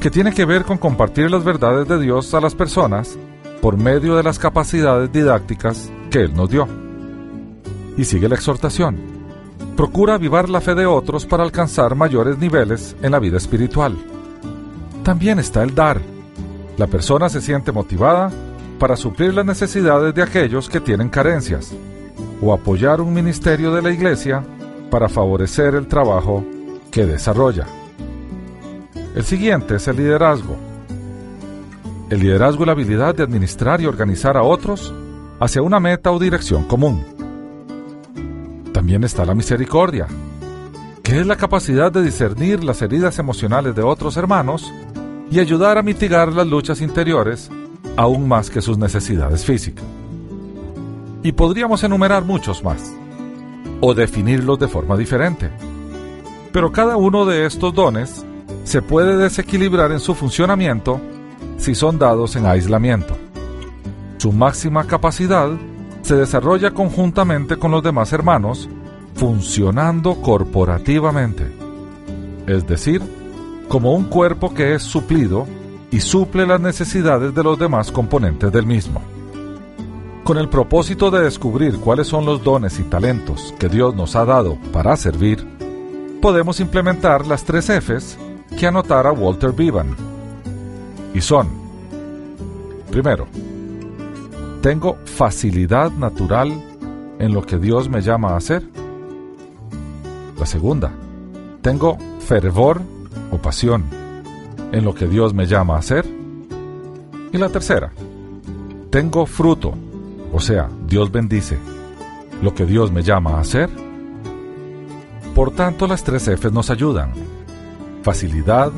[0.00, 3.18] que tiene que ver con compartir las verdades de Dios a las personas
[3.60, 6.68] por medio de las capacidades didácticas que Él nos dio.
[7.96, 9.15] Y sigue la exhortación.
[9.76, 13.96] Procura avivar la fe de otros para alcanzar mayores niveles en la vida espiritual.
[15.02, 16.00] También está el dar,
[16.78, 18.30] la persona se siente motivada
[18.78, 21.74] para suplir las necesidades de aquellos que tienen carencias
[22.40, 24.42] o apoyar un ministerio de la iglesia
[24.90, 26.44] para favorecer el trabajo
[26.90, 27.66] que desarrolla.
[29.14, 30.56] El siguiente es el liderazgo.
[32.10, 34.94] El liderazgo es la habilidad de administrar y organizar a otros
[35.40, 37.15] hacia una meta o dirección común.
[38.86, 40.06] También está la misericordia,
[41.02, 44.72] que es la capacidad de discernir las heridas emocionales de otros hermanos
[45.28, 47.50] y ayudar a mitigar las luchas interiores
[47.96, 49.84] aún más que sus necesidades físicas.
[51.24, 52.94] Y podríamos enumerar muchos más,
[53.80, 55.50] o definirlos de forma diferente.
[56.52, 58.24] Pero cada uno de estos dones
[58.62, 61.00] se puede desequilibrar en su funcionamiento
[61.58, 63.16] si son dados en aislamiento.
[64.18, 65.50] Su máxima capacidad
[66.02, 68.68] se desarrolla conjuntamente con los demás hermanos,
[69.16, 71.46] funcionando corporativamente,
[72.46, 73.02] es decir,
[73.68, 75.46] como un cuerpo que es suplido
[75.90, 79.00] y suple las necesidades de los demás componentes del mismo.
[80.22, 84.24] Con el propósito de descubrir cuáles son los dones y talentos que Dios nos ha
[84.24, 85.46] dado para servir,
[86.20, 88.18] podemos implementar las tres Fs
[88.58, 89.94] que anotara Walter Bevan.
[91.14, 91.48] Y son,
[92.90, 93.26] primero,
[94.60, 96.52] tengo facilidad natural
[97.18, 98.75] en lo que Dios me llama a hacer.
[100.46, 100.92] Segunda,
[101.60, 102.80] tengo fervor
[103.32, 103.84] o pasión
[104.70, 106.06] en lo que Dios me llama a hacer.
[107.32, 107.90] Y la tercera,
[108.90, 109.74] tengo fruto,
[110.32, 111.58] o sea, Dios bendice
[112.40, 113.68] lo que Dios me llama a hacer.
[115.34, 117.12] Por tanto, las tres Fs nos ayudan.
[118.02, 118.70] Facilidad,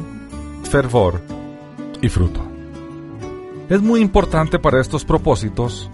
[0.62, 1.20] fervor
[2.00, 2.40] y fruto.
[3.68, 5.90] Es muy importante para estos propósitos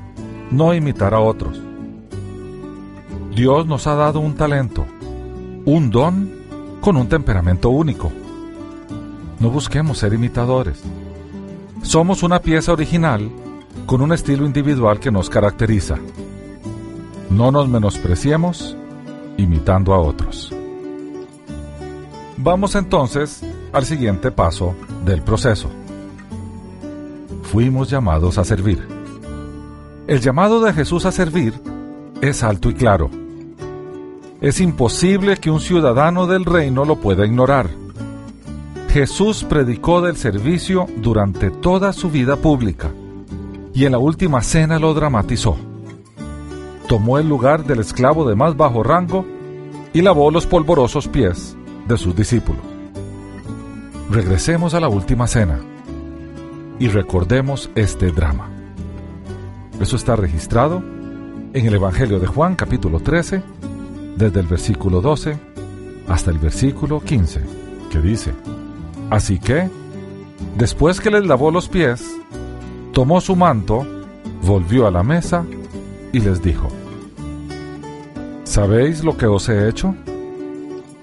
[0.53, 1.61] no imitar a otros.
[3.35, 4.87] Dios nos ha dado un talento,
[5.65, 6.31] un don
[6.81, 8.11] con un temperamento único
[9.45, 10.83] no busquemos ser imitadores.
[11.83, 13.31] Somos una pieza original
[13.85, 15.99] con un estilo individual que nos caracteriza.
[17.29, 18.75] No nos menospreciemos
[19.37, 20.51] imitando a otros.
[22.39, 23.43] Vamos entonces
[23.73, 25.69] al siguiente paso del proceso.
[27.43, 28.89] Fuimos llamados a servir.
[30.07, 31.53] El llamado de Jesús a servir
[32.23, 33.11] es alto y claro.
[34.41, 37.71] Es imposible que un ciudadano del reino lo pueda ignorar
[38.95, 42.93] Jesús predicó del servicio durante toda su vida pública
[43.75, 45.57] y en la última cena lo dramatizó.
[46.87, 49.27] Tomó el lugar del esclavo de más bajo rango
[49.93, 51.57] y lavó los polvorosos pies
[51.89, 52.63] de sus discípulos.
[54.13, 55.59] Regresemos a la última cena
[56.79, 58.49] y recordemos este drama.
[59.81, 60.85] Eso está registrado
[61.53, 63.43] en el Evangelio de Juan capítulo 13,
[64.17, 65.39] desde el versículo 12
[66.09, 67.41] hasta el versículo 15,
[67.91, 68.33] que dice,
[69.11, 69.69] Así que,
[70.57, 72.05] después que les lavó los pies,
[72.93, 73.87] tomó su manto,
[74.43, 75.45] volvió a la mesa
[76.13, 76.69] y les dijo,
[78.45, 79.95] ¿Sabéis lo que os he hecho?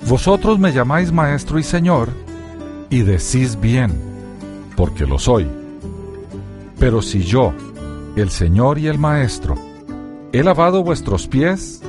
[0.08, 2.10] Vosotros me llamáis maestro y señor,
[2.90, 3.92] y decís bien,
[4.76, 5.48] porque lo soy.
[6.80, 7.54] Pero si yo,
[8.16, 9.56] el Señor y el Maestro,
[10.34, 11.82] he lavado vuestros pies,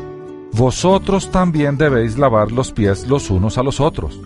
[0.53, 4.21] vosotros también debéis lavar los pies los unos a los otros.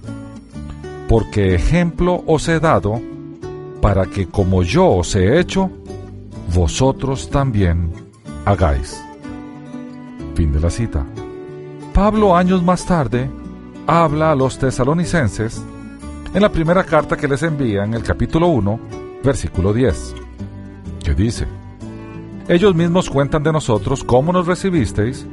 [1.08, 3.00] Porque ejemplo os he dado,
[3.80, 5.70] para que como yo os he hecho,
[6.52, 7.92] vosotros también
[8.44, 9.00] hagáis.
[10.34, 11.06] Fin de la cita.
[11.94, 13.30] Pablo años más tarde
[13.86, 15.62] habla a los tesalonicenses
[16.34, 18.80] en la primera carta que les envía en el capítulo 1,
[19.22, 20.14] versículo 10,
[21.04, 21.46] que dice,
[22.48, 25.24] Ellos mismos cuentan de nosotros cómo nos recibisteis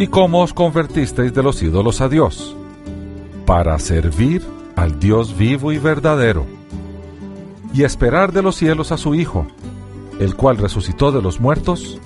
[0.00, 2.56] y cómo os convertisteis de los ídolos a Dios,
[3.44, 4.42] para servir
[4.74, 6.46] al Dios vivo y verdadero,
[7.74, 9.46] y esperar de los cielos a su Hijo,
[10.18, 12.00] el cual resucitó de los muertos,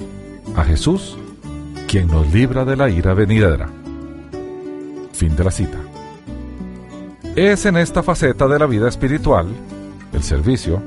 [0.57, 1.17] a Jesús,
[1.87, 3.71] quien nos libra de la ira venidera.
[5.13, 5.79] Fin de la cita.
[7.37, 9.47] Es en esta faceta de la vida espiritual,
[10.13, 10.83] el servicio,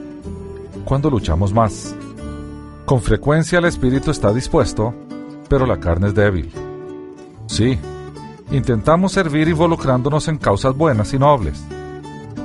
[0.83, 1.95] cuando luchamos más.
[2.85, 4.93] Con frecuencia el espíritu está dispuesto,
[5.47, 6.66] pero la carne es débil.
[7.47, 7.79] Sí,
[8.51, 11.63] intentamos servir involucrándonos en causas buenas y nobles.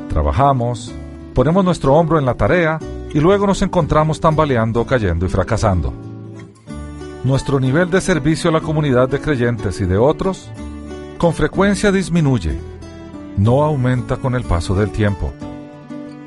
[0.08, 0.92] Trabajamos,
[1.34, 2.78] ponemos nuestro hombro en la tarea
[3.12, 5.92] y luego nos encontramos tambaleando, cayendo y fracasando.
[7.24, 10.50] Nuestro nivel de servicio a la comunidad de creyentes y de otros
[11.18, 12.58] con frecuencia disminuye,
[13.36, 15.32] no aumenta con el paso del tiempo.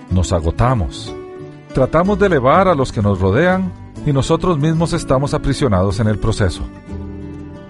[0.09, 1.13] Nos agotamos,
[1.73, 3.71] tratamos de elevar a los que nos rodean
[4.05, 6.61] y nosotros mismos estamos aprisionados en el proceso.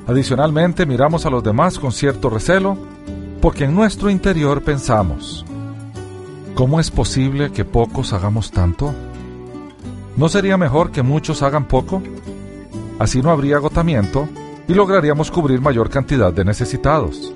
[0.08, 2.78] Adicionalmente miramos a los demás con cierto recelo
[3.42, 5.46] porque en nuestro interior pensamos,
[6.54, 8.94] ¿cómo es posible que pocos hagamos tanto?
[10.16, 12.04] ¿No sería mejor que muchos hagan poco?
[13.00, 14.30] Así no habría agotamiento
[14.68, 17.34] y lograríamos cubrir mayor cantidad de necesitados.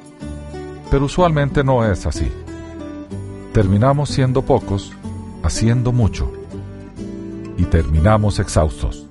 [0.90, 2.32] Pero usualmente no es así.
[3.54, 4.94] Terminamos siendo pocos,
[5.44, 6.32] haciendo mucho,
[7.58, 9.09] y terminamos exhaustos.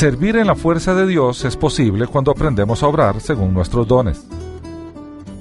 [0.00, 4.26] Servir en la fuerza de Dios es posible cuando aprendemos a obrar según nuestros dones.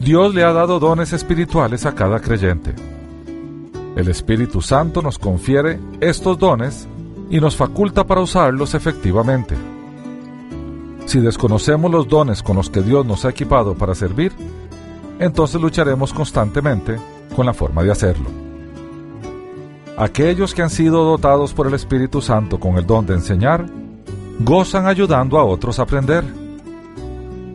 [0.01, 2.75] Dios le ha dado dones espirituales a cada creyente.
[3.95, 6.89] El Espíritu Santo nos confiere estos dones
[7.29, 9.55] y nos faculta para usarlos efectivamente.
[11.05, 14.33] Si desconocemos los dones con los que Dios nos ha equipado para servir,
[15.19, 16.97] entonces lucharemos constantemente
[17.33, 18.29] con la forma de hacerlo.
[19.95, 23.65] Aquellos que han sido dotados por el Espíritu Santo con el don de enseñar,
[24.39, 26.23] gozan ayudando a otros a aprender.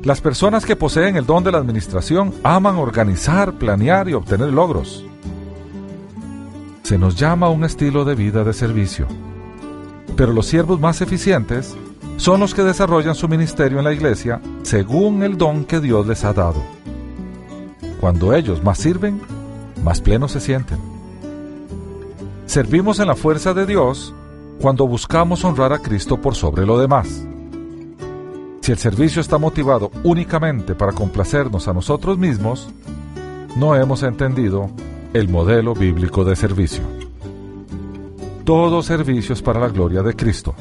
[0.02, 5.04] Las personas que poseen el don de la administración aman organizar, planear y obtener logros.
[6.82, 9.06] Se nos llama un estilo de vida de servicio.
[10.14, 11.74] Pero los siervos más eficientes
[12.18, 16.22] son los que desarrollan su ministerio en la iglesia según el don que Dios les
[16.24, 16.62] ha dado.
[17.98, 19.22] Cuando ellos más sirven,
[19.82, 20.78] más plenos se sienten.
[22.44, 24.14] Servimos en la fuerza de Dios
[24.60, 27.26] cuando buscamos honrar a Cristo por sobre lo demás.
[28.60, 32.68] Si el servicio está motivado únicamente para complacernos a nosotros mismos,
[33.56, 34.70] no hemos entendido
[35.12, 36.82] el modelo bíblico de servicio.
[38.44, 40.54] Todo servicio es para la gloria de Cristo.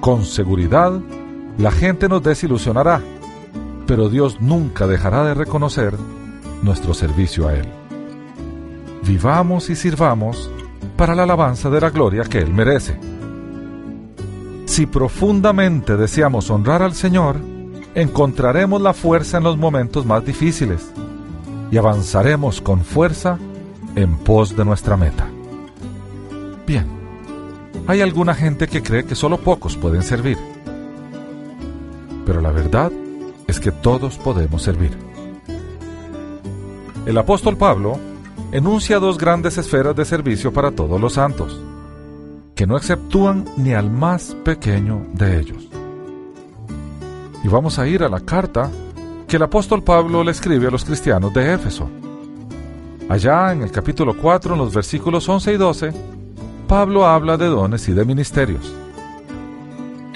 [0.00, 1.00] Con seguridad,
[1.58, 3.00] la gente nos desilusionará,
[3.86, 5.94] pero Dios nunca dejará de reconocer
[6.62, 7.66] nuestro servicio a Él.
[9.06, 10.50] Vivamos y sirvamos
[10.96, 12.98] para la alabanza de la gloria que Él merece.
[14.66, 17.36] Si profundamente deseamos honrar al Señor,
[17.94, 20.90] encontraremos la fuerza en los momentos más difíciles
[21.70, 23.38] y avanzaremos con fuerza
[23.94, 25.28] en pos de nuestra meta.
[26.66, 26.86] Bien,
[27.86, 30.38] hay alguna gente que cree que solo pocos pueden servir.
[32.24, 32.90] Pero la verdad
[33.46, 34.96] es que todos podemos servir.
[37.06, 37.98] El apóstol Pablo
[38.54, 41.60] enuncia dos grandes esferas de servicio para todos los santos,
[42.54, 45.68] que no exceptúan ni al más pequeño de ellos.
[47.42, 48.70] Y vamos a ir a la carta
[49.26, 51.90] que el apóstol Pablo le escribe a los cristianos de Éfeso.
[53.08, 55.92] Allá en el capítulo 4, en los versículos 11 y 12,
[56.68, 58.72] Pablo habla de dones y de ministerios.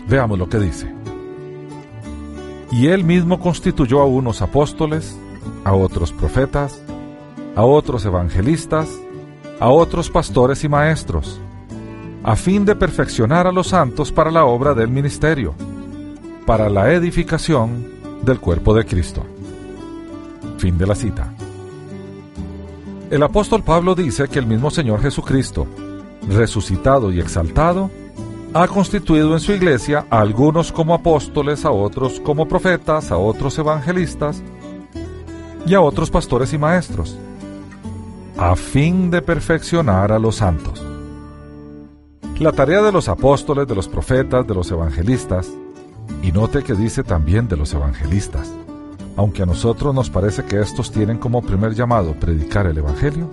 [0.08, 0.94] Veamos lo que dice.
[2.70, 5.18] Y él mismo constituyó a unos apóstoles,
[5.64, 6.80] a otros profetas,
[7.58, 8.88] a otros evangelistas,
[9.58, 11.40] a otros pastores y maestros,
[12.22, 15.56] a fin de perfeccionar a los santos para la obra del ministerio,
[16.46, 17.84] para la edificación
[18.22, 19.24] del cuerpo de Cristo.
[20.58, 21.34] Fin de la cita.
[23.10, 25.66] El apóstol Pablo dice que el mismo Señor Jesucristo,
[26.28, 27.90] resucitado y exaltado,
[28.54, 33.58] ha constituido en su iglesia a algunos como apóstoles, a otros como profetas, a otros
[33.58, 34.44] evangelistas
[35.66, 37.18] y a otros pastores y maestros,
[38.38, 40.84] a fin de perfeccionar a los santos.
[42.38, 45.50] La tarea de los apóstoles, de los profetas, de los evangelistas,
[46.22, 48.50] y note que dice también de los evangelistas,
[49.16, 53.28] aunque a nosotros nos parece que estos tienen como primer llamado predicar el Evangelio,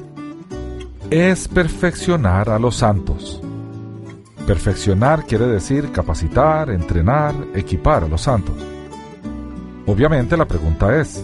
[1.12, 3.42] es perfeccionar a los santos
[4.46, 8.56] Perfeccionar quiere decir capacitar, entrenar, equipar a los santos.
[9.88, 11.24] Obviamente la pregunta es,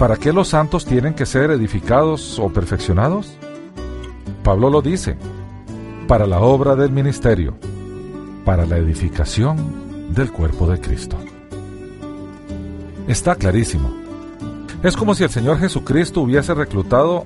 [0.00, 3.36] ¿para qué los santos tienen que ser edificados o perfeccionados?
[4.42, 5.18] Pablo lo dice,
[6.08, 7.54] para la obra del ministerio,
[8.46, 11.18] para la edificación del cuerpo de Cristo.
[13.08, 13.92] Está clarísimo.
[14.82, 17.24] Es como si el Señor Jesucristo hubiese reclutado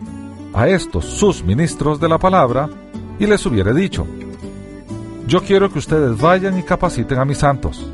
[0.53, 2.69] a estos sus ministros de la palabra
[3.21, 4.05] y les hubiera dicho,
[5.29, 7.89] yo quiero que ustedes vayan y capaciten a mis santos.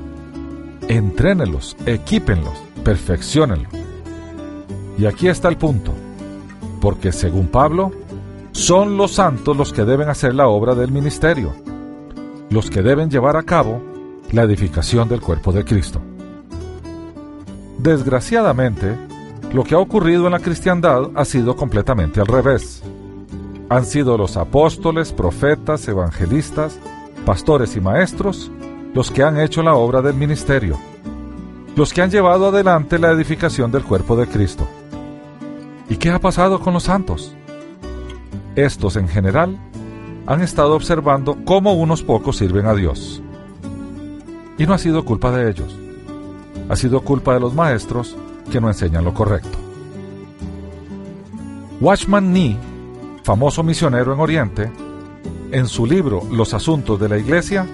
[0.89, 3.80] Entrénenlos, equípenlos, perfeccionenlos.
[5.01, 5.95] Y aquí está el punto.
[6.79, 7.91] Porque según Pablo,
[8.53, 11.55] son los santos los que deben hacer la obra del ministerio,
[12.51, 13.81] los que deben llevar a cabo
[14.31, 16.03] la edificación del cuerpo de Cristo.
[17.79, 18.95] Desgraciadamente,
[19.55, 22.83] lo que ha ocurrido en la cristiandad ha sido completamente al revés.
[23.71, 26.79] Han sido los apóstoles, profetas, evangelistas,
[27.25, 28.53] pastores y maestros
[28.93, 30.77] los que han hecho la obra del ministerio,
[31.75, 34.69] los que han llevado adelante la edificación del cuerpo de Cristo.
[35.91, 37.35] ¿Y qué ha pasado con los santos?
[38.55, 39.59] Estos en general
[40.25, 43.21] han estado observando cómo unos pocos sirven a Dios.
[44.57, 45.77] Y no ha sido culpa de ellos,
[46.69, 48.17] ha sido culpa de los maestros
[48.53, 49.59] que no enseñan lo correcto.
[51.81, 52.57] Watchman Nee,
[53.25, 54.71] famoso misionero en Oriente,
[55.51, 57.67] en su libro Los Asuntos de la Iglesia,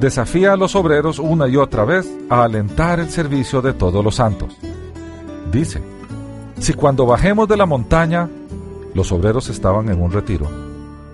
[0.00, 4.16] desafía a los obreros una y otra vez a alentar el servicio de todos los
[4.16, 4.56] santos.
[5.52, 5.93] Dice,
[6.58, 8.28] si cuando bajemos de la montaña,
[8.94, 10.48] los obreros estaban en un retiro,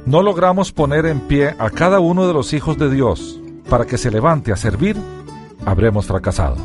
[0.06, 3.98] no logramos poner en pie a cada uno de los hijos de Dios para que
[3.98, 4.96] se levante a servir,
[5.64, 6.56] habremos fracasado.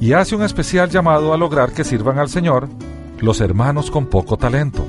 [0.00, 2.68] Y hace un especial llamado a lograr que sirvan al Señor
[3.18, 4.84] los hermanos con poco talento,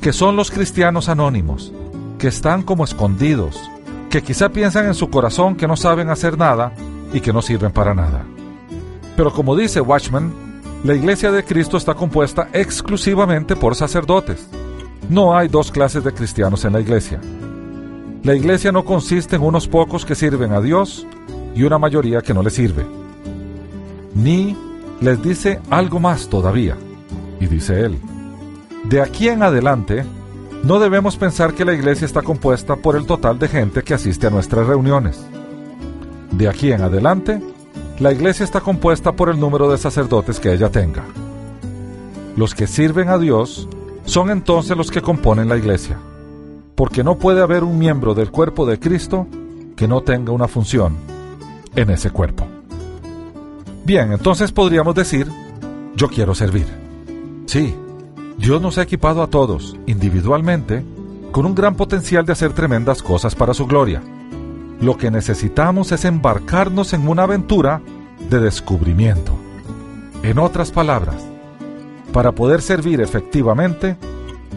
[0.00, 1.72] que son los cristianos anónimos,
[2.18, 3.70] que están como escondidos,
[4.10, 6.72] que quizá piensan en su corazón que no saben hacer nada
[7.12, 8.24] y que no sirven para nada.
[9.16, 10.32] Pero como dice Watchman,
[10.84, 14.46] la iglesia de Cristo está compuesta exclusivamente por sacerdotes.
[15.08, 17.22] No hay dos clases de cristianos en la iglesia.
[18.22, 21.06] La iglesia no consiste en unos pocos que sirven a Dios
[21.54, 22.84] y una mayoría que no le sirve.
[24.14, 24.54] Ni
[25.00, 26.76] les dice algo más todavía.
[27.40, 27.98] Y dice él,
[28.84, 30.04] de aquí en adelante,
[30.64, 34.26] no debemos pensar que la iglesia está compuesta por el total de gente que asiste
[34.26, 35.18] a nuestras reuniones.
[36.30, 37.40] De aquí en adelante,
[37.98, 41.04] la iglesia está compuesta por el número de sacerdotes que ella tenga.
[42.36, 43.68] Los que sirven a Dios
[44.04, 45.98] son entonces los que componen la iglesia,
[46.74, 49.28] porque no puede haber un miembro del cuerpo de Cristo
[49.76, 50.96] que no tenga una función
[51.76, 52.46] en ese cuerpo.
[53.84, 55.28] Bien, entonces podríamos decir,
[55.94, 56.66] yo quiero servir.
[57.46, 57.74] Sí,
[58.38, 60.84] Dios nos ha equipado a todos, individualmente,
[61.30, 64.02] con un gran potencial de hacer tremendas cosas para su gloria.
[64.80, 67.80] Lo que necesitamos es embarcarnos en una aventura
[68.30, 69.34] de descubrimiento.
[70.22, 71.16] En otras palabras,
[72.12, 73.96] para poder servir efectivamente,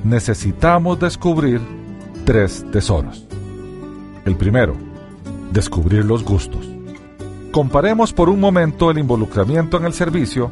[0.04, 1.62] necesitamos descubrir
[2.26, 3.26] tres tesoros.
[4.26, 4.76] El primero,
[5.52, 6.68] descubrir los gustos.
[7.52, 10.52] Comparemos por un momento el involucramiento en el servicio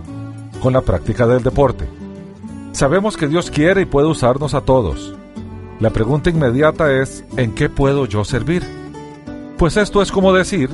[0.61, 1.87] con la práctica del deporte.
[2.71, 5.15] Sabemos que Dios quiere y puede usarnos a todos.
[5.79, 8.63] La pregunta inmediata es, ¿en qué puedo yo servir?
[9.57, 10.69] Pues esto es como decir,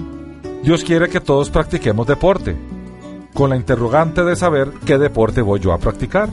[0.63, 2.55] Dios quiere que todos practiquemos deporte,
[3.34, 6.29] con la interrogante de saber qué deporte voy yo a practicar.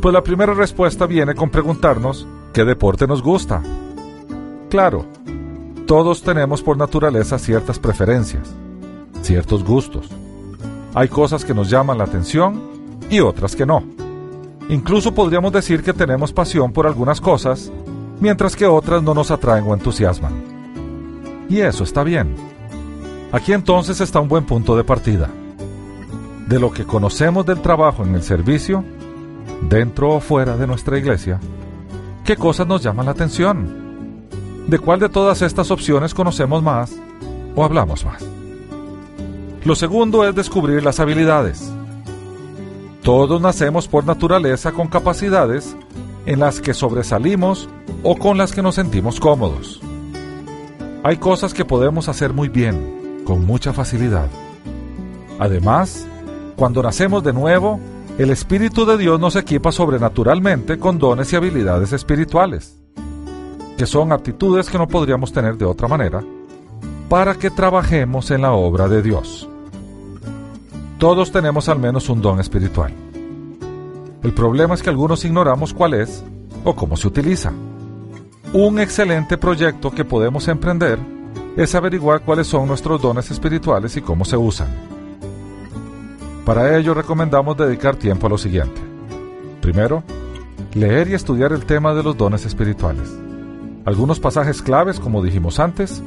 [0.00, 3.62] Pues la primera respuesta viene con preguntarnos qué deporte nos gusta.
[4.70, 5.04] Claro,
[5.86, 8.50] todos tenemos por naturaleza ciertas preferencias,
[9.20, 10.08] ciertos gustos.
[10.94, 12.62] Hay cosas que nos llaman la atención
[13.10, 13.82] y otras que no.
[14.70, 17.70] Incluso podríamos decir que tenemos pasión por algunas cosas,
[18.20, 20.41] mientras que otras no nos atraen o entusiasman.
[21.52, 22.34] Y eso está bien.
[23.30, 25.28] Aquí entonces está un buen punto de partida.
[26.48, 28.82] De lo que conocemos del trabajo en el servicio,
[29.68, 31.38] dentro o fuera de nuestra iglesia,
[32.24, 33.68] ¿qué cosas nos llaman la atención?
[34.66, 36.96] ¿De cuál de todas estas opciones conocemos más
[37.54, 38.24] o hablamos más?
[39.66, 41.70] Lo segundo es descubrir las habilidades.
[43.02, 45.76] Todos nacemos por naturaleza con capacidades
[46.24, 47.68] en las que sobresalimos
[48.02, 49.82] o con las que nos sentimos cómodos.
[51.04, 54.28] Hay cosas que podemos hacer muy bien, con mucha facilidad.
[55.40, 56.06] Además,
[56.54, 57.80] cuando nacemos de nuevo,
[58.18, 62.78] el Espíritu de Dios nos equipa sobrenaturalmente con dones y habilidades espirituales,
[63.76, 66.22] que son aptitudes que no podríamos tener de otra manera,
[67.08, 69.48] para que trabajemos en la obra de Dios.
[70.98, 72.94] Todos tenemos al menos un don espiritual.
[74.22, 76.22] El problema es que algunos ignoramos cuál es
[76.62, 77.52] o cómo se utiliza.
[78.54, 80.98] Un excelente proyecto que podemos emprender
[81.56, 84.68] es averiguar cuáles son nuestros dones espirituales y cómo se usan.
[86.44, 88.78] Para ello recomendamos dedicar tiempo a lo siguiente.
[89.62, 90.04] Primero,
[90.74, 93.10] leer y estudiar el tema de los dones espirituales.
[93.86, 96.02] Algunos pasajes claves, como dijimos antes,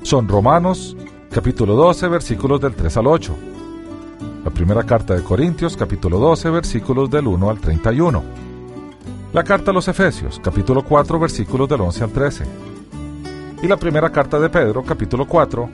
[0.00, 0.96] son Romanos
[1.30, 3.36] capítulo 12 versículos del 3 al 8.
[4.46, 8.49] La primera carta de Corintios capítulo 12 versículos del 1 al 31.
[9.32, 12.44] La carta a los Efesios capítulo 4 versículos del 11 al 13.
[13.62, 15.70] Y la primera carta de Pedro capítulo 4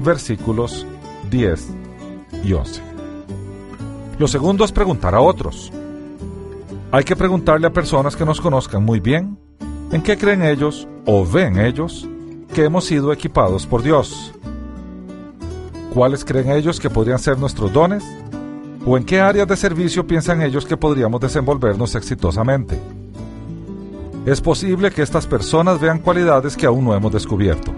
[0.00, 0.84] versículos
[1.30, 1.68] 10
[2.42, 2.82] y 11.
[4.18, 5.70] Lo segundo es preguntar a otros.
[6.90, 9.38] Hay que preguntarle a personas que nos conozcan muy bien
[9.92, 12.08] en qué creen ellos o ven ellos
[12.52, 14.32] que hemos sido equipados por Dios.
[15.94, 18.02] ¿Cuáles creen ellos que podrían ser nuestros dones?
[18.84, 22.80] ¿O en qué áreas de servicio piensan ellos que podríamos desenvolvernos exitosamente?
[24.24, 27.72] Es posible que estas personas vean cualidades que aún no hemos descubierto.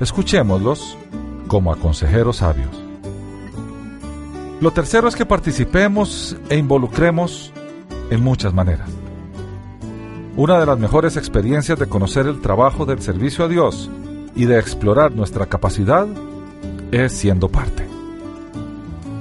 [0.00, 0.96] Escuchémoslos
[1.48, 2.70] como a consejeros sabios.
[4.60, 7.52] Lo tercero es que participemos e involucremos
[8.10, 8.88] en muchas maneras.
[10.36, 13.90] Una de las mejores experiencias de conocer el trabajo del servicio a Dios
[14.36, 16.06] y de explorar nuestra capacidad
[16.92, 17.87] es siendo parte.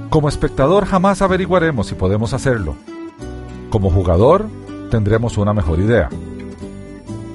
[0.09, 2.75] Como espectador jamás averiguaremos si podemos hacerlo.
[3.69, 4.47] Como jugador
[4.89, 6.09] tendremos una mejor idea.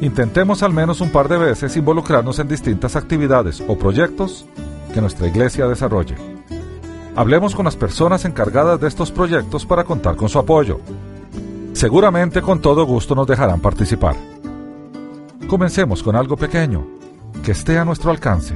[0.01, 4.47] Intentemos al menos un par de veces involucrarnos en distintas actividades o proyectos
[4.95, 6.17] que nuestra iglesia desarrolle.
[7.15, 10.81] Hablemos con las personas encargadas de estos proyectos para contar con su apoyo.
[11.75, 14.17] Seguramente con todo gusto nos dejarán participar.
[15.47, 16.87] Comencemos con algo pequeño,
[17.45, 18.55] que esté a nuestro alcance.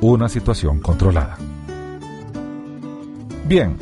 [0.00, 1.36] Una situación controlada.
[3.48, 3.76] Bien,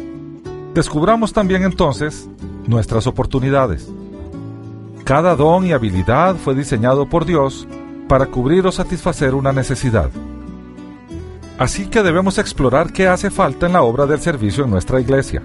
[0.74, 2.28] descubramos también entonces
[2.66, 3.88] nuestras oportunidades.
[5.04, 7.66] Cada don y habilidad fue diseñado por Dios
[8.06, 10.10] para cubrir o satisfacer una necesidad.
[11.58, 15.42] Así que debemos explorar qué hace falta en la obra del servicio en nuestra iglesia.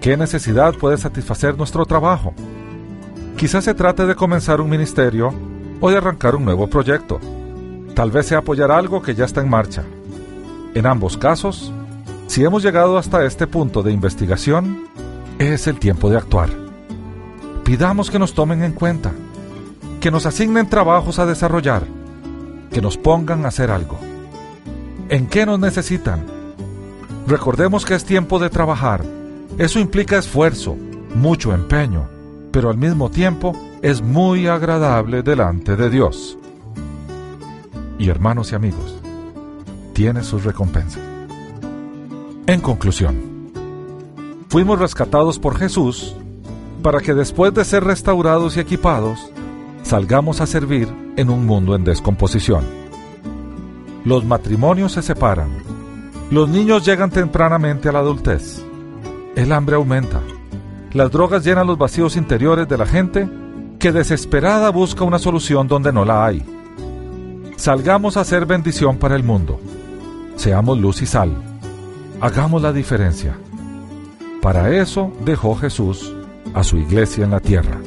[0.00, 2.34] ¿Qué necesidad puede satisfacer nuestro trabajo?
[3.36, 5.34] Quizás se trate de comenzar un ministerio
[5.80, 7.18] o de arrancar un nuevo proyecto.
[7.94, 9.82] Tal vez sea apoyar algo que ya está en marcha.
[10.74, 11.72] En ambos casos,
[12.28, 14.84] si hemos llegado hasta este punto de investigación,
[15.38, 16.50] es el tiempo de actuar.
[17.64, 19.12] Pidamos que nos tomen en cuenta,
[20.00, 21.84] que nos asignen trabajos a desarrollar,
[22.70, 23.98] que nos pongan a hacer algo.
[25.08, 26.22] ¿En qué nos necesitan?
[27.26, 29.02] Recordemos que es tiempo de trabajar.
[29.56, 30.76] Eso implica esfuerzo,
[31.14, 32.08] mucho empeño,
[32.52, 36.36] pero al mismo tiempo es muy agradable delante de Dios.
[37.98, 38.96] Y hermanos y amigos,
[39.94, 41.17] tiene sus recompensas.
[42.48, 43.52] En conclusión,
[44.48, 46.16] fuimos rescatados por Jesús
[46.82, 49.30] para que después de ser restaurados y equipados,
[49.82, 50.88] salgamos a servir
[51.18, 52.64] en un mundo en descomposición.
[54.06, 55.50] Los matrimonios se separan.
[56.30, 58.64] Los niños llegan tempranamente a la adultez.
[59.36, 60.22] El hambre aumenta.
[60.94, 63.28] Las drogas llenan los vacíos interiores de la gente
[63.78, 66.42] que desesperada busca una solución donde no la hay.
[67.56, 69.60] Salgamos a hacer bendición para el mundo.
[70.36, 71.57] Seamos luz y sal.
[72.20, 73.38] Hagamos la diferencia.
[74.42, 76.12] Para eso dejó Jesús
[76.52, 77.78] a su iglesia en la tierra.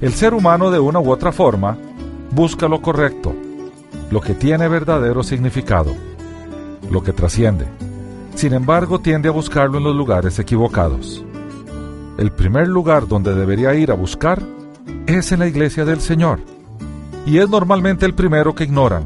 [0.00, 1.76] El ser humano de una u otra forma
[2.30, 3.34] busca lo correcto,
[4.08, 5.96] lo que tiene verdadero significado,
[6.88, 7.66] lo que trasciende.
[8.36, 11.24] Sin embargo, tiende a buscarlo en los lugares equivocados.
[12.18, 14.40] El primer lugar donde debería ir a buscar
[15.06, 16.38] es en la iglesia del Señor.
[17.26, 19.02] Y es normalmente el primero que ignoran,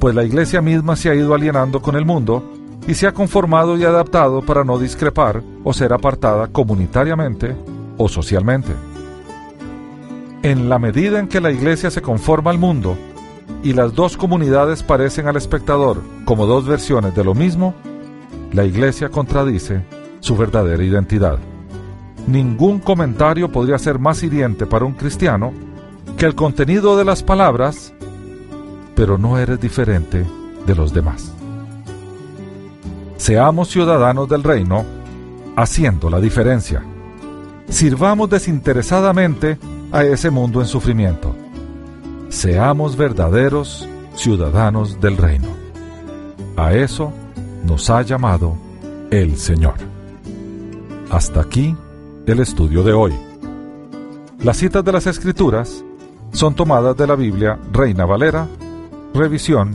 [0.00, 2.55] pues la iglesia misma se ha ido alienando con el mundo
[2.86, 7.56] y se ha conformado y adaptado para no discrepar o ser apartada comunitariamente
[7.98, 8.72] o socialmente.
[10.42, 12.96] En la medida en que la iglesia se conforma al mundo,
[13.62, 17.74] y las dos comunidades parecen al espectador como dos versiones de lo mismo,
[18.52, 19.84] la Iglesia contradice
[20.20, 21.38] su verdadera identidad.
[22.26, 25.52] Ningún comentario podría ser más hiriente para un cristiano
[26.16, 27.92] que el contenido de las palabras,
[28.94, 30.24] pero no eres diferente
[30.66, 31.35] de los demás.
[33.26, 34.84] Seamos ciudadanos del reino
[35.56, 36.84] haciendo la diferencia.
[37.68, 39.58] sirvamos desinteresadamente
[39.90, 41.34] a ese mundo en sufrimiento.
[42.28, 45.48] Seamos verdaderos ciudadanos del reino.
[46.56, 47.12] A eso
[47.64, 48.56] nos ha llamado
[49.10, 49.74] el Señor.
[51.10, 51.74] Hasta aquí
[52.28, 53.12] el estudio de hoy.
[54.38, 55.82] Las citas de las Escrituras
[56.30, 58.46] son tomadas de la Biblia Reina Valera,
[59.12, 59.74] revisión